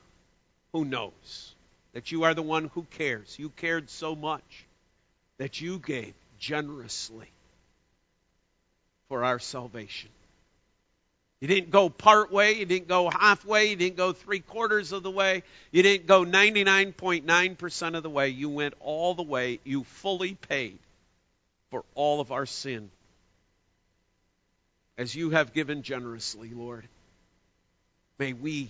who 0.71 0.85
knows 0.85 1.53
that 1.93 2.11
you 2.11 2.23
are 2.23 2.33
the 2.33 2.41
one 2.41 2.69
who 2.73 2.85
cares. 2.91 3.37
You 3.37 3.49
cared 3.49 3.89
so 3.89 4.15
much 4.15 4.65
that 5.37 5.61
you 5.61 5.79
gave 5.79 6.13
generously 6.39 7.29
for 9.07 9.23
our 9.23 9.39
salvation. 9.39 10.09
You 11.39 11.47
didn't 11.47 11.71
go 11.71 11.89
part 11.89 12.31
way, 12.31 12.53
you 12.53 12.65
didn't 12.65 12.87
go 12.87 13.09
halfway, 13.09 13.69
you 13.69 13.75
didn't 13.75 13.97
go 13.97 14.13
three 14.13 14.39
quarters 14.39 14.93
of 14.93 15.03
the 15.03 15.11
way, 15.11 15.43
you 15.71 15.83
didn't 15.83 16.07
go 16.07 16.23
99.9% 16.23 17.97
of 17.97 18.03
the 18.03 18.09
way. 18.09 18.29
You 18.29 18.49
went 18.49 18.75
all 18.79 19.13
the 19.13 19.23
way. 19.23 19.59
You 19.65 19.83
fully 19.83 20.35
paid 20.35 20.79
for 21.69 21.83
all 21.95 22.21
of 22.21 22.31
our 22.31 22.45
sin. 22.45 22.89
As 24.97 25.13
you 25.13 25.31
have 25.31 25.53
given 25.53 25.81
generously, 25.81 26.49
Lord, 26.49 26.87
may 28.19 28.31
we 28.31 28.69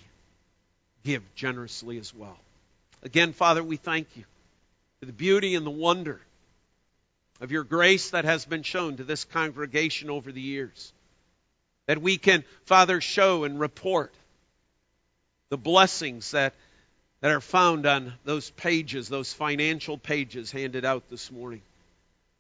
give 1.04 1.22
generously 1.36 2.00
as 2.00 2.12
well. 2.12 2.40
Again, 3.04 3.34
Father, 3.34 3.62
we 3.62 3.76
thank 3.76 4.08
you 4.16 4.24
for 5.00 5.06
the 5.06 5.14
beauty 5.14 5.56
and 5.56 5.66
the 5.66 5.72
wonder 5.72 6.22
of 7.42 7.52
your 7.52 7.66
grace 7.66 8.12
that 8.12 8.24
has 8.24 8.46
been 8.46 8.64
shown 8.64 8.96
to 8.98 9.04
this 9.04 9.26
congregation 9.26 10.10
over 10.10 10.32
the 10.32 10.42
years. 10.42 10.94
That 11.86 12.02
we 12.02 12.18
can, 12.18 12.46
Father, 12.66 13.02
show 13.02 13.44
and 13.44 13.60
report 13.60 14.14
the 15.50 15.58
blessings 15.58 16.32
that, 16.32 16.54
that 17.20 17.32
are 17.32 17.42
found 17.42 17.86
on 17.86 18.14
those 18.24 18.50
pages, 18.52 19.10
those 19.10 19.34
financial 19.34 19.98
pages 19.98 20.50
handed 20.50 20.86
out 20.86 21.10
this 21.10 21.30
morning. 21.30 21.62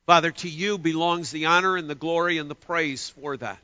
Father, 0.05 0.31
to 0.31 0.49
you 0.49 0.77
belongs 0.77 1.31
the 1.31 1.47
honor 1.47 1.75
and 1.75 1.89
the 1.89 1.95
glory 1.95 2.37
and 2.37 2.49
the 2.49 2.55
praise 2.55 3.09
for 3.09 3.35
that. 3.35 3.59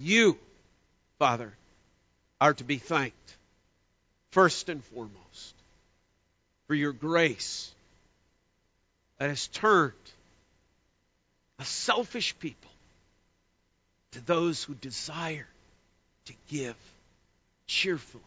You, 0.00 0.38
Father, 1.18 1.52
are 2.40 2.54
to 2.54 2.64
be 2.64 2.78
thanked 2.78 3.36
first 4.32 4.68
and 4.68 4.82
foremost, 4.84 5.54
for 6.66 6.74
your 6.74 6.92
grace 6.92 7.70
that 9.18 9.28
has 9.28 9.46
turned 9.48 9.92
a 11.58 11.64
selfish 11.64 12.36
people 12.38 12.70
to 14.12 14.26
those 14.26 14.64
who 14.64 14.74
desire 14.74 15.46
to 16.24 16.32
give 16.48 16.76
cheerfully, 17.66 18.22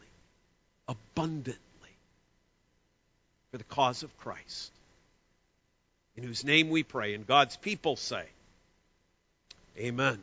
abundantly 0.88 1.60
for 3.52 3.58
the 3.58 3.64
cause 3.66 4.04
of 4.04 4.18
Christ. 4.20 4.72
In 6.16 6.24
whose 6.24 6.46
name 6.46 6.70
we 6.70 6.84
pray, 6.84 7.14
and 7.14 7.28
God's 7.28 7.58
people 7.58 7.98
say, 7.98 8.24
Amen. 9.78 10.22